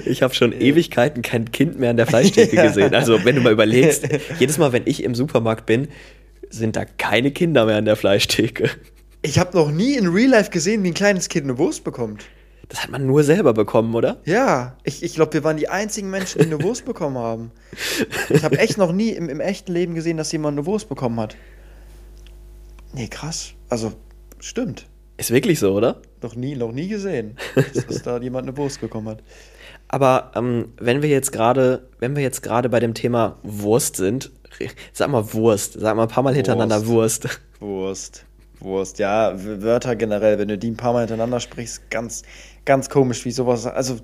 [0.04, 2.62] Ich habe schon Ewigkeiten kein Kind mehr an der Fleischtheke Ja.
[2.66, 2.94] gesehen.
[2.94, 4.06] Also, wenn du mal überlegst,
[4.38, 5.88] jedes Mal, wenn ich im Supermarkt bin,
[6.50, 8.70] sind da keine Kinder mehr an der Fleischtheke.
[9.22, 12.24] Ich habe noch nie in Real Life gesehen, wie ein kleines Kind eine Wurst bekommt.
[12.68, 14.20] Das hat man nur selber bekommen, oder?
[14.24, 17.50] Ja, ich, ich glaube, wir waren die einzigen Menschen, die eine Wurst bekommen haben.
[18.28, 21.18] Ich habe echt noch nie im, im echten Leben gesehen, dass jemand eine Wurst bekommen
[21.18, 21.36] hat.
[22.92, 23.54] Nee, krass.
[23.68, 23.92] Also,
[24.38, 24.86] stimmt.
[25.16, 26.00] Ist wirklich so, oder?
[26.22, 27.36] Noch nie, noch nie gesehen,
[27.88, 29.22] dass da jemand eine Wurst bekommen hat.
[29.88, 34.30] Aber ähm, wenn wir jetzt gerade, wenn wir jetzt gerade bei dem Thema Wurst sind,
[34.92, 37.40] sag mal Wurst, sag mal ein paar Mal hintereinander Wurst.
[37.58, 38.24] Wurst.
[38.60, 42.22] Wurst, ja, Wörter generell, wenn du die ein paar Mal hintereinander sprichst, ganz,
[42.66, 43.96] ganz komisch, wie sowas, also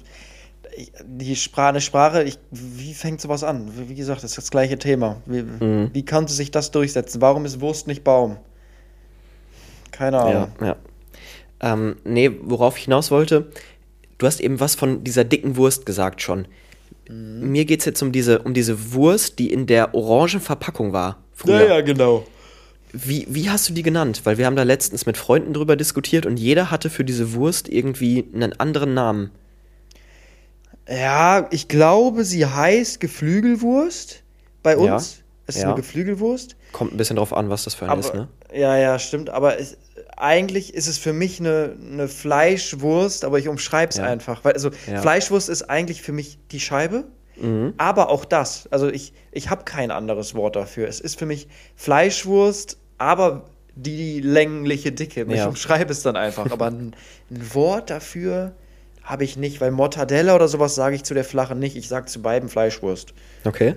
[1.05, 3.71] die Sprache, eine Sprache, ich, wie fängt sowas an?
[3.77, 5.17] Wie wie gesagt, das ist das gleiche Thema.
[5.27, 5.91] Wie, Mhm.
[5.93, 7.21] wie konnte sich das durchsetzen?
[7.21, 8.39] Warum ist Wurst nicht Baum?
[9.91, 10.49] Keine Ahnung.
[10.61, 10.77] Ja, ja.
[11.61, 13.51] Ähm, nee, worauf ich hinaus wollte,
[14.19, 16.47] du hast eben was von dieser dicken Wurst gesagt schon.
[17.09, 17.51] Mhm.
[17.51, 21.19] Mir geht es jetzt um diese, um diese Wurst, die in der orangen Verpackung war.
[21.35, 21.83] Früher.
[21.83, 22.27] genau.
[22.93, 24.23] Wie, wie hast du die genannt?
[24.25, 27.69] Weil wir haben da letztens mit Freunden drüber diskutiert und jeder hatte für diese Wurst
[27.69, 29.31] irgendwie einen anderen Namen.
[30.89, 34.23] Ja, ich glaube, sie heißt Geflügelwurst
[34.63, 35.23] bei Ja, uns.
[35.47, 35.69] Es ist ja.
[35.69, 36.57] eine Geflügelwurst.
[36.73, 38.29] Kommt ein bisschen drauf an, was das für eine Aber, ist, ne?
[38.55, 39.31] Ja, ja, stimmt.
[39.31, 39.77] Aber es,
[40.17, 44.05] eigentlich ist es für mich eine, eine Fleischwurst, aber ich umschreibe es Ja.
[44.05, 44.45] einfach.
[44.45, 45.01] Weil, also Ja.
[45.01, 47.05] Fleischwurst ist eigentlich für mich die Scheibe,
[47.39, 47.75] Mhm.
[47.77, 48.67] aber auch das.
[48.71, 50.89] Also ich, ich habe kein anderes Wort dafür.
[50.89, 53.45] Es ist für mich Fleischwurst, aber
[53.75, 55.23] die längliche Dicke.
[55.29, 55.49] Ich Ja.
[55.49, 56.51] umschreibe es dann einfach.
[56.51, 56.95] Aber ein,
[57.31, 58.55] ein Wort dafür
[59.03, 61.77] habe ich nicht, weil Mortadella oder sowas sage ich zu der flachen nicht.
[61.77, 63.13] Ich sage zu beiden Fleischwurst.
[63.45, 63.75] Okay.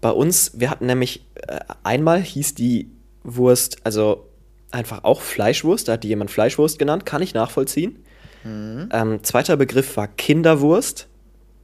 [0.00, 2.90] Bei uns, wir hatten nämlich, äh, einmal hieß die
[3.22, 4.26] Wurst, also
[4.70, 7.98] einfach auch Fleischwurst, da hat die jemand Fleischwurst genannt, kann ich nachvollziehen.
[8.44, 8.88] Mhm.
[8.92, 11.08] Ähm, zweiter Begriff war Kinderwurst.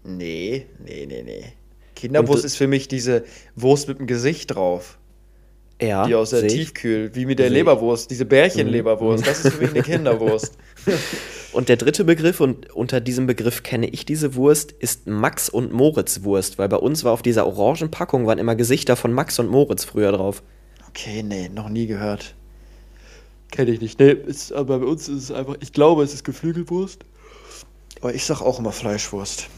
[0.04, 1.44] Nee, nee, nee, nee.
[1.94, 4.98] Kinderwurst Und- ist für mich diese Wurst mit dem Gesicht drauf.
[5.80, 6.46] Ja, die aus der.
[6.48, 7.50] Tiefkühl, wie mit der.
[7.50, 9.26] Leberwurst, diese Bärchenleberwurst.
[9.26, 10.56] Das ist für mich eine Kinderwurst.
[11.52, 15.72] Und der dritte Begriff, und unter diesem Begriff kenne ich diese Wurst, ist Max und
[15.74, 19.38] Moritz Wurst, weil bei uns war auf dieser orangen Packung waren immer Gesichter von Max
[19.38, 20.42] und Moritz früher drauf.
[20.88, 22.34] Okay, nee, noch nie gehört.
[23.56, 23.98] Kenne ich nicht.
[23.98, 27.06] Nee, ist, aber bei uns ist es einfach, ich glaube, es ist Geflügelwurst.
[28.02, 29.48] Aber ich sag auch immer Fleischwurst.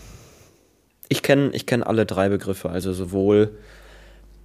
[1.08, 3.58] Ich kenne ich kenn alle drei Begriffe, also sowohl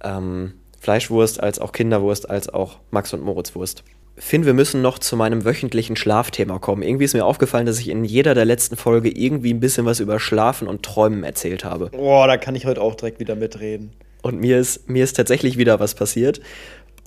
[0.02, 3.84] ähm, Fleischwurst als auch Kinderwurst als auch Max und Moritz Wurst.
[4.16, 6.82] Finn, wir müssen noch zu meinem wöchentlichen Schlafthema kommen.
[6.82, 10.00] Irgendwie ist mir aufgefallen, dass ich in jeder der letzten Folge irgendwie ein bisschen was
[10.00, 11.90] über Schlafen und Träumen erzählt habe.
[11.90, 13.92] Boah, da kann ich heute auch direkt wieder mitreden.
[14.22, 16.40] Und mir ist, mir ist tatsächlich wieder was passiert.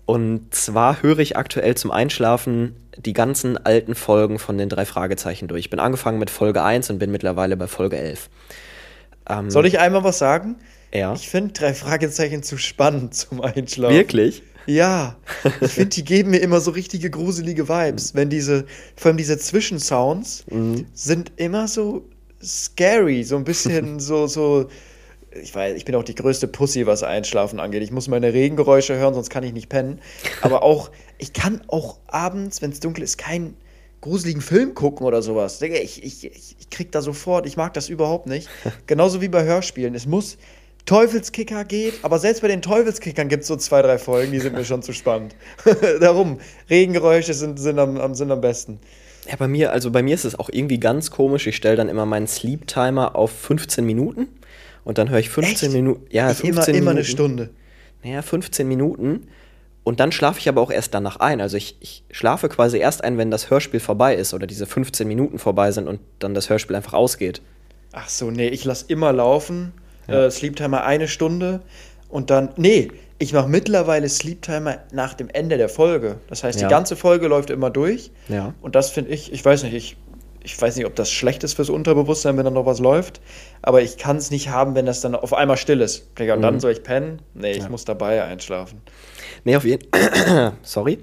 [0.07, 5.49] Und zwar höre ich aktuell zum Einschlafen die ganzen alten Folgen von den drei Fragezeichen
[5.49, 5.65] durch.
[5.65, 8.29] Ich bin angefangen mit Folge 1 und bin mittlerweile bei Folge 11.
[9.29, 10.55] Ähm, Soll ich einmal was sagen?
[10.93, 11.13] Ja.
[11.13, 13.97] Ich finde drei Fragezeichen zu spannend zum Einschlafen.
[13.97, 14.43] Wirklich?
[14.65, 15.17] Ja,
[15.59, 18.15] ich finde, die geben mir immer so richtige gruselige Vibes.
[18.15, 20.45] Wenn diese, vor allem diese Zwischensounds
[20.93, 22.07] sind immer so
[22.41, 24.69] scary, so ein bisschen so, so.
[25.41, 27.83] Ich weiß, ich bin auch die größte Pussy, was Einschlafen angeht.
[27.83, 29.99] Ich muss meine Regengeräusche hören, sonst kann ich nicht pennen.
[30.41, 33.55] Aber auch, ich kann auch abends, wenn es dunkel ist, keinen
[34.01, 35.61] gruseligen Film gucken oder sowas.
[35.61, 38.49] Ich, ich, ich, krieg da sofort, ich mag das überhaupt nicht.
[38.87, 39.95] Genauso wie bei Hörspielen.
[39.95, 40.37] Es muss
[40.85, 44.53] Teufelskicker geht, aber selbst bei den Teufelskickern gibt es so zwei, drei Folgen, die sind
[44.53, 45.35] mir schon zu spannend.
[45.99, 48.79] Darum, Regengeräusche sind, sind, am, sind am besten.
[49.27, 51.47] Ja, bei mir, also bei mir ist es auch irgendwie ganz komisch.
[51.47, 54.27] Ich stelle dann immer meinen Sleep Timer auf 15 Minuten
[54.87, 55.75] und dann höre ich 15 Echt?
[55.75, 56.05] Minuten.
[56.09, 56.77] Ja, ich 15 immer, Minuten.
[56.81, 57.49] immer eine Stunde.
[58.03, 59.27] Naja, 15 Minuten.
[59.83, 61.39] Und dann schlafe ich aber auch erst danach ein.
[61.41, 65.07] Also ich, ich schlafe quasi erst ein, wenn das Hörspiel vorbei ist oder diese 15
[65.07, 67.41] Minuten vorbei sind und dann das Hörspiel einfach ausgeht.
[67.93, 69.73] Ach so, nee, ich lasse immer laufen.
[70.07, 70.25] Ja.
[70.25, 71.61] Äh, Sleeptimer eine Stunde
[72.09, 72.49] und dann.
[72.57, 76.17] Nee, ich mache mittlerweile Sleeptimer nach dem Ende der Folge.
[76.29, 76.67] Das heißt, Ja.
[76.67, 78.11] die ganze Folge läuft immer durch.
[78.29, 78.53] Ja.
[78.61, 79.97] Und das finde ich, ich weiß nicht, ich,
[80.47, 83.19] ich weiß nicht, ob das schlecht ist fürs Unterbewusstsein, wenn da noch was läuft.
[83.61, 86.05] Aber ich kann es nicht haben, wenn das dann auf einmal still ist.
[86.17, 87.21] Digga, Und dann soll ich pennen?
[87.33, 87.63] Nee, ich Mhm.
[87.63, 87.69] Ja.
[87.69, 88.81] muss dabei einschlafen.
[89.43, 89.85] Nee, auf jeden
[90.61, 90.99] Sorry.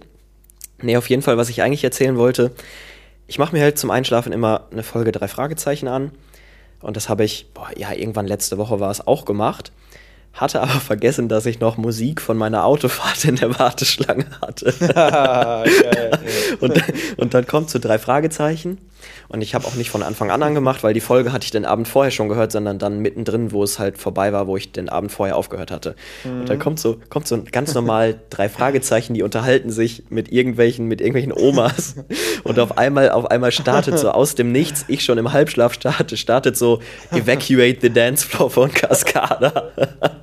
[0.80, 2.52] Nee, auf jeden Fall, was ich eigentlich erzählen wollte.
[3.26, 6.12] Ich mache mir halt zum Einschlafen immer eine Folge drei Fragezeichen an.
[6.80, 9.72] Und das habe ich, boah, ja, irgendwann letzte Woche war es auch gemacht.
[10.32, 14.72] Hatte aber vergessen, dass ich noch Musik von meiner Autofahrt in der Warteschlange hatte.
[16.60, 16.82] Und,
[17.18, 18.78] und dann kommt zu drei Fragezeichen.
[19.28, 21.64] Und ich habe auch nicht von Anfang an angemacht, weil die Folge hatte ich den
[21.64, 24.88] Abend vorher schon gehört, sondern dann mittendrin, wo es halt vorbei war, wo ich den
[24.88, 25.94] Abend vorher aufgehört hatte.
[26.24, 30.86] Und dann kommt so, kommt so ganz normal drei Fragezeichen, die unterhalten sich mit irgendwelchen,
[30.86, 31.96] mit irgendwelchen Omas.
[32.44, 36.16] Und auf einmal, auf einmal startet so aus dem Nichts, ich schon im Halbschlaf starte,
[36.16, 36.80] startet so
[37.10, 39.72] Evacuate the Dance Floor von Cascada.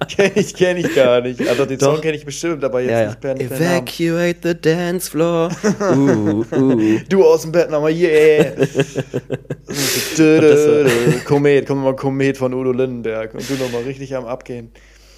[0.07, 1.47] Kenn ich, kenn ich gar nicht.
[1.47, 1.93] Also den Doch.
[1.93, 3.07] Song kenne ich bestimmt, aber jetzt Ja, ja.
[3.07, 3.39] nicht per.
[3.39, 5.49] Evacuate the Dance Floor.
[5.79, 6.99] Uh, uh.
[7.09, 8.53] Du aus dem Bett nochmal, yeah.
[11.25, 14.71] Komet, kommt mal Komet von Udo Lindenberg und du nochmal richtig am Abgehen.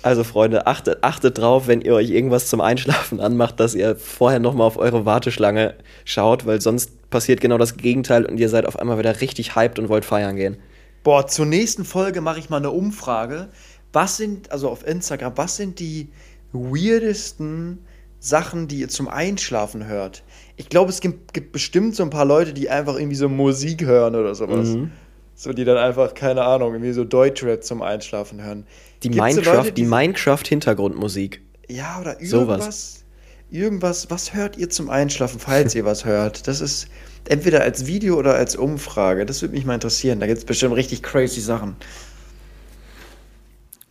[0.04, 4.40] Also Freunde, achtet, achtet drauf, wenn ihr euch irgendwas zum Einschlafen anmacht, dass ihr vorher
[4.40, 8.78] nochmal auf eure Warteschlange schaut, weil sonst passiert genau das Gegenteil und ihr seid auf
[8.78, 10.58] einmal wieder richtig hyped und wollt feiern gehen.
[11.04, 13.48] Boah, zur nächsten Folge mache ich mal eine Umfrage.
[13.94, 16.10] Was sind, also auf Instagram, was sind die
[16.52, 17.80] weirdesten
[18.20, 20.24] Sachen, die ihr zum Einschlafen hört?
[20.56, 23.84] Ich glaube, es gibt, gibt bestimmt so ein paar Leute, die einfach irgendwie so Musik
[23.84, 24.70] hören oder sowas.
[24.70, 24.92] Mhm.
[25.36, 28.68] So, die dann einfach, keine Ahnung, irgendwie so Deutschrap zum Einschlafen hören.
[29.02, 31.42] Die Gibt's so Minecraft, Leute, die Minecraft-Hintergrundmusik.
[31.68, 32.32] Ja, oder Sowas.
[32.32, 33.00] irgendwas.
[33.50, 36.48] Irgendwas, was hört ihr zum Einschlafen, falls ihr was hört?
[36.48, 36.88] Das ist
[37.28, 39.26] entweder als Video oder als Umfrage.
[39.26, 40.20] Das würde mich mal interessieren.
[40.20, 41.76] Da gibt es bestimmt richtig crazy Sachen.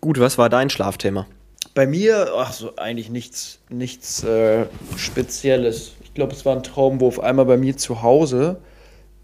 [0.01, 1.27] Gut, was war dein Schlafthema?
[1.75, 5.93] Bei mir, ach so, eigentlich nichts, nichts äh, Spezielles.
[6.13, 7.21] Ich glaube, es war ein Traumwurf.
[7.21, 8.61] Einmal bei mir zu Hause.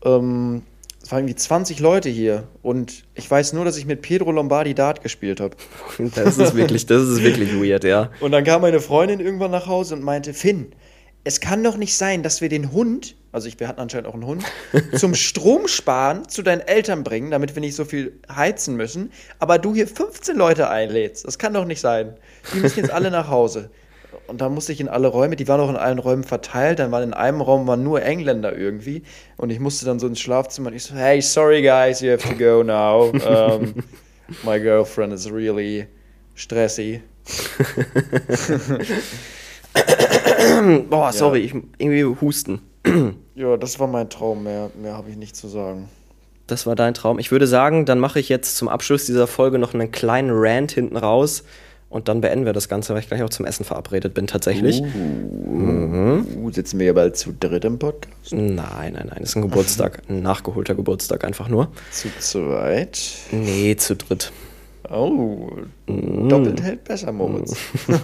[0.03, 0.63] Ähm,
[1.03, 2.45] es waren irgendwie 20 Leute hier.
[2.63, 5.55] Und ich weiß nur, dass ich mit Pedro Lombardi Dart gespielt habe.
[6.15, 8.11] Das ist wirklich, das ist wirklich weird, ja.
[8.21, 10.73] Und dann kam meine Freundin irgendwann nach Hause und meinte, Finn,
[11.25, 14.15] es kann doch nicht sein, dass wir den Hund, also ich, wir hatten anscheinend auch
[14.15, 14.45] einen Hund,
[14.95, 19.75] zum Stromsparen zu deinen Eltern bringen, damit wir nicht so viel heizen müssen, aber du
[19.75, 21.27] hier 15 Leute einlädst.
[21.27, 22.15] Das kann doch nicht sein.
[22.55, 23.69] Die müssen jetzt alle nach Hause.
[24.29, 26.93] Und dann musste ich in alle Räume, die waren auch in allen Räumen verteilt, dann
[26.93, 29.03] waren in einem Raum waren nur Engländer irgendwie
[29.39, 32.29] und ich musste dann so ins Schlafzimmer und ich so, hey, sorry guys, you have
[32.29, 33.11] to go now.
[33.29, 33.75] Um,
[34.45, 35.87] my girlfriend is really
[36.35, 37.01] stressy.
[40.91, 42.61] Boah, sorry, ich irgendwie husten.
[43.35, 44.45] Ja, das war mein Traum.
[44.45, 45.89] Mehr, mehr habe ich nicht zu sagen.
[46.47, 47.19] Das war dein Traum.
[47.19, 50.73] Ich würde sagen, dann mache ich jetzt zum Abschluss dieser Folge noch einen kleinen Rant
[50.73, 51.45] hinten raus
[51.91, 54.83] und dann beenden wir das Ganze, weil ich gleich auch zum Essen verabredet bin tatsächlich.
[54.83, 58.33] Uh, sitzen wir ja bald zu dritt im Podcast?
[58.33, 61.73] Nein, nein, nein, ist ein Geburtstag, ein nachgeholter Geburtstag einfach nur.
[61.91, 63.01] Zu zweit?
[63.31, 64.33] Nee, zu dritt.
[64.91, 65.51] Oh,
[65.87, 67.57] doppelt hält besser, Moritz.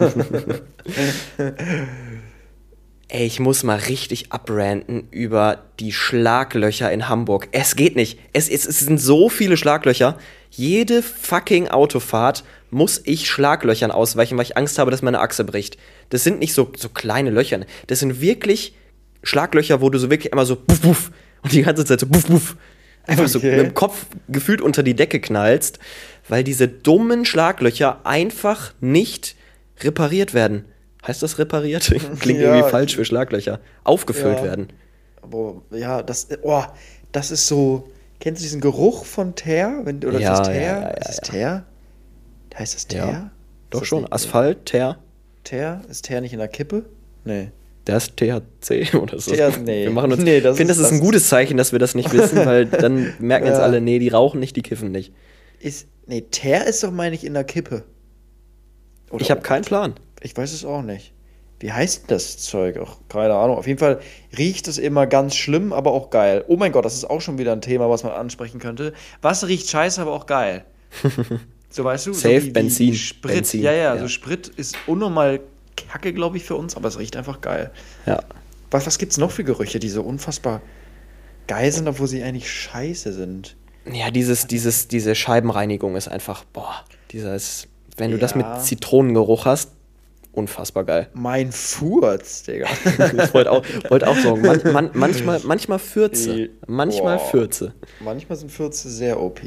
[3.08, 7.48] Ey, ich muss mal richtig abranten über die Schlaglöcher in Hamburg.
[7.52, 8.18] Es geht nicht.
[8.32, 10.18] Es, es, es sind so viele Schlaglöcher.
[10.56, 15.76] Jede fucking Autofahrt muss ich Schlaglöchern ausweichen, weil ich Angst habe, dass meine Achse bricht.
[16.10, 17.60] Das sind nicht so, so kleine Löcher.
[17.88, 18.74] Das sind wirklich
[19.22, 21.10] Schlaglöcher, wo du so wirklich immer so puff, puff
[21.42, 22.56] und die ganze Zeit so puff, puff
[23.06, 23.56] einfach so Okay.
[23.56, 25.78] mit dem Kopf gefühlt unter die Decke knallst,
[26.28, 29.34] weil diese dummen Schlaglöcher einfach nicht
[29.82, 30.64] repariert werden.
[31.06, 31.82] Heißt das repariert?
[32.20, 32.54] Klingt Ja.
[32.54, 33.60] irgendwie falsch für Schlaglöcher.
[33.82, 34.44] Aufgefüllt Ja.
[34.44, 34.68] werden.
[35.20, 36.62] Aber ja, das, oh,
[37.12, 37.90] das ist so.
[38.24, 39.82] Kennst du diesen Geruch von Teer?
[39.84, 40.62] Wenn, oder Ja, ist das Teer?
[40.62, 41.30] ja, ja, ist das.
[41.30, 41.66] Teer?
[42.58, 42.86] Heißt das.
[42.86, 43.30] Teer?
[43.68, 44.10] Doch das schon.
[44.10, 44.96] Asphalt, Teer.
[45.44, 45.82] Teer?
[45.90, 46.86] Ist Teer nicht in der Kippe?
[47.26, 47.50] Nee.
[47.86, 49.30] Der ist THC oder so.
[49.34, 49.82] TH nee.
[49.82, 50.22] Wir machen uns.
[50.22, 52.38] Nee, ich das finde, das ist- ein das gutes Zeichen, dass wir das nicht wissen,
[52.46, 55.12] weil dann merken jetzt alle, nee, die rauchen nicht, die kiffen nicht.
[55.60, 57.84] Ist, nee, Teer ist doch, meine ich, in der Kippe.
[59.10, 59.92] Oder Ich habe keinen Plan.
[60.22, 61.12] Ich weiß es auch nicht.
[61.64, 62.78] Wie heißt das Zeug?
[62.84, 63.56] Ach, keine Ahnung.
[63.56, 63.98] Auf jeden Fall
[64.36, 66.44] riecht es immer ganz schlimm, aber auch geil.
[66.46, 68.92] Oh mein Gott, das ist auch schon wieder ein Thema, was man ansprechen könnte.
[69.22, 70.66] Was riecht scheiße, aber auch geil?
[71.70, 72.12] So weißt du?
[72.12, 72.94] Safe so Benzin.
[72.94, 73.34] Sprit.
[73.34, 73.90] Benzin, ja, ja, ja.
[73.92, 75.40] also Sprit ist unnormal
[75.74, 77.72] kacke, glaube ich, für uns, aber es riecht einfach geil.
[78.06, 78.22] Ja.
[78.70, 80.60] Was, was gibt es noch für Gerüche, die so unfassbar
[81.48, 83.56] geil sind, obwohl sie eigentlich scheiße sind?
[83.90, 88.60] Ja, dieses, dieses, diese Scheibenreinigung ist einfach, boah, dieser ist, wenn du das mit Ja.
[88.60, 89.72] Zitronengeruch hast,
[90.36, 91.08] unfassbar geil.
[91.14, 92.66] Mein Furz, Digga.
[93.22, 96.50] Ich wollte auch, wollte auch sagen, man, man, manchmal, manchmal Fürze.
[96.66, 97.24] Manchmal Boah.
[97.26, 97.74] Fürze.
[98.00, 99.40] Manchmal sind Fürze sehr OP.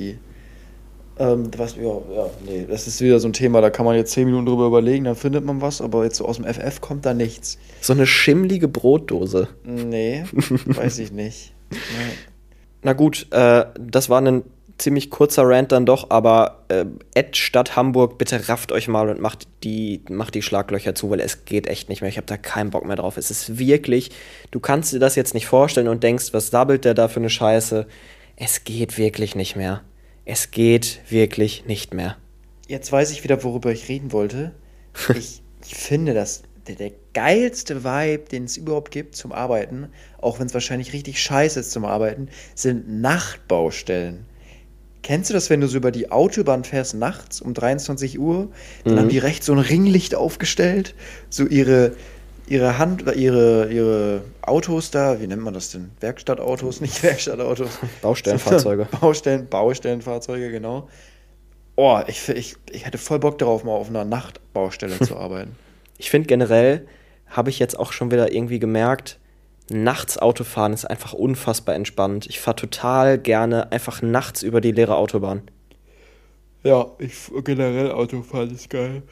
[1.19, 4.11] Ähm, was, ja, ja, nee, das ist wieder so ein Thema, da kann man jetzt
[4.11, 7.07] 10 Minuten drüber überlegen, dann findet man was, aber jetzt so aus dem FF kommt
[7.07, 7.57] da nichts.
[7.81, 9.47] So eine schimmlige Brotdose.
[9.63, 10.25] Nee,
[10.65, 11.53] weiß ich nicht.
[11.71, 11.77] Nee.
[12.83, 14.43] Na gut, äh, das war ein
[14.77, 19.19] ziemlich kurzer Rant dann doch, aber äh, Ed Stadt Hamburg, bitte rafft euch mal und
[19.19, 22.09] macht die, macht die Schlaglöcher zu, weil es geht echt nicht mehr.
[22.09, 23.17] Ich habe da keinen Bock mehr drauf.
[23.17, 24.11] Es ist wirklich,
[24.51, 27.29] du kannst dir das jetzt nicht vorstellen und denkst, was sabbelt der da für eine
[27.29, 27.87] Scheiße?
[28.35, 29.81] Es geht wirklich nicht mehr.
[30.25, 32.17] Es geht wirklich nicht mehr.
[32.67, 34.53] Jetzt weiß ich wieder, worüber ich reden wollte.
[35.15, 40.39] Ich, ich finde, dass der, der geilste Vibe, den es überhaupt gibt zum Arbeiten, auch
[40.39, 44.25] wenn es wahrscheinlich richtig scheiße ist zum Arbeiten, sind Nachtbaustellen.
[45.07, 48.49] Kennst du das, wenn du so über die Autobahn fährst nachts um 23 Uhr?
[48.83, 50.95] Dann haben die rechts so ein Ringlicht aufgestellt,
[51.29, 51.93] so ihre,
[52.45, 55.91] ihre Hand, ihre, ihre Autos da, wie nennt man das denn?
[56.01, 57.69] Werkstattautos, nicht Werkstattautos.
[58.01, 58.89] Baustellenfahrzeuge.
[58.99, 60.89] Baustellen, Baustellenfahrzeuge, genau.
[61.77, 65.55] Oh, ich, ich, ich hätte voll Bock darauf, mal auf einer Nachtbaustelle zu arbeiten.
[65.97, 66.85] Ich finde generell,
[67.27, 69.19] habe ich jetzt auch schon wieder irgendwie gemerkt,
[69.69, 72.27] nachts Autofahren ist einfach unfassbar entspannt.
[72.27, 75.43] Ich fahre total gerne einfach nachts über die leere Autobahn.
[76.63, 77.13] Ja, ich
[77.43, 79.03] generell Autofahren ist geil.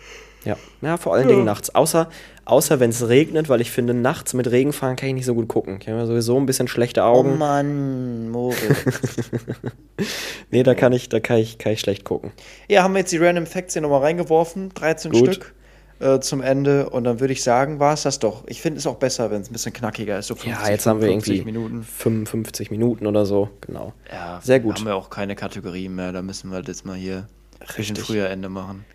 [0.44, 1.74] Ja, ja vor allen Dingen nachts.
[1.74, 2.10] Außer,
[2.46, 5.34] außer wenn es regnet, weil ich finde, nachts mit Regen fahren kann ich nicht so
[5.34, 5.80] gut gucken.
[5.82, 7.38] Ich habe ja sowieso ein bisschen schlechte Oh Augen.
[7.38, 8.60] Mann, Moritz.
[10.52, 12.32] nee, da kann ich, da kann ich, kann ich schlecht gucken.
[12.70, 14.70] ja, haben wir jetzt die Random Facts hier nochmal reingeworfen.
[14.74, 15.34] 13 Gut.
[15.34, 15.56] Stück
[16.00, 16.90] äh, zum Ende.
[16.90, 18.44] Und dann würde ich sagen, war es das doch.
[18.48, 20.28] Ich finde es auch besser, wenn es ein bisschen knackiger ist.
[20.28, 21.84] So 50, ja, jetzt haben wir 55 irgendwie Minuten.
[21.84, 23.50] 55 Minuten oder so.
[23.62, 23.94] Genau.
[24.12, 24.80] Ja, Sehr gut.
[24.80, 26.12] Haben wir auch keine Kategorien mehr.
[26.12, 27.28] Da müssen wir das mal hier
[27.60, 28.04] ein bisschen Richtig.
[28.04, 28.86] früher Ende machen.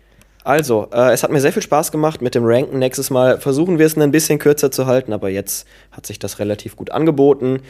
[0.43, 2.79] Also, äh, es hat mir sehr viel Spaß gemacht mit dem Ranken.
[2.79, 6.39] Nächstes Mal versuchen wir es ein bisschen kürzer zu halten, aber jetzt hat sich das
[6.39, 7.61] relativ gut angeboten.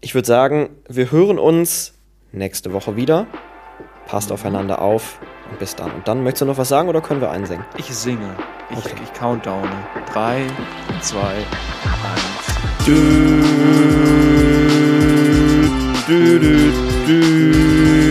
[0.00, 1.94] Ich würde sagen, wir hören uns
[2.32, 3.26] nächste Woche wieder.
[4.06, 5.20] Passt aufeinander auf
[5.58, 5.90] bis dann.
[5.92, 7.64] Und dann möchtest du noch was sagen oder können wir einsingen?
[7.76, 8.34] Ich singe.
[8.70, 8.94] Ich, Okay.
[9.02, 9.70] ich countdowne.
[10.12, 10.46] 3,
[11.00, 11.44] 2, 1.
[12.86, 12.94] Du,
[16.06, 16.72] du, du,
[17.06, 18.07] du.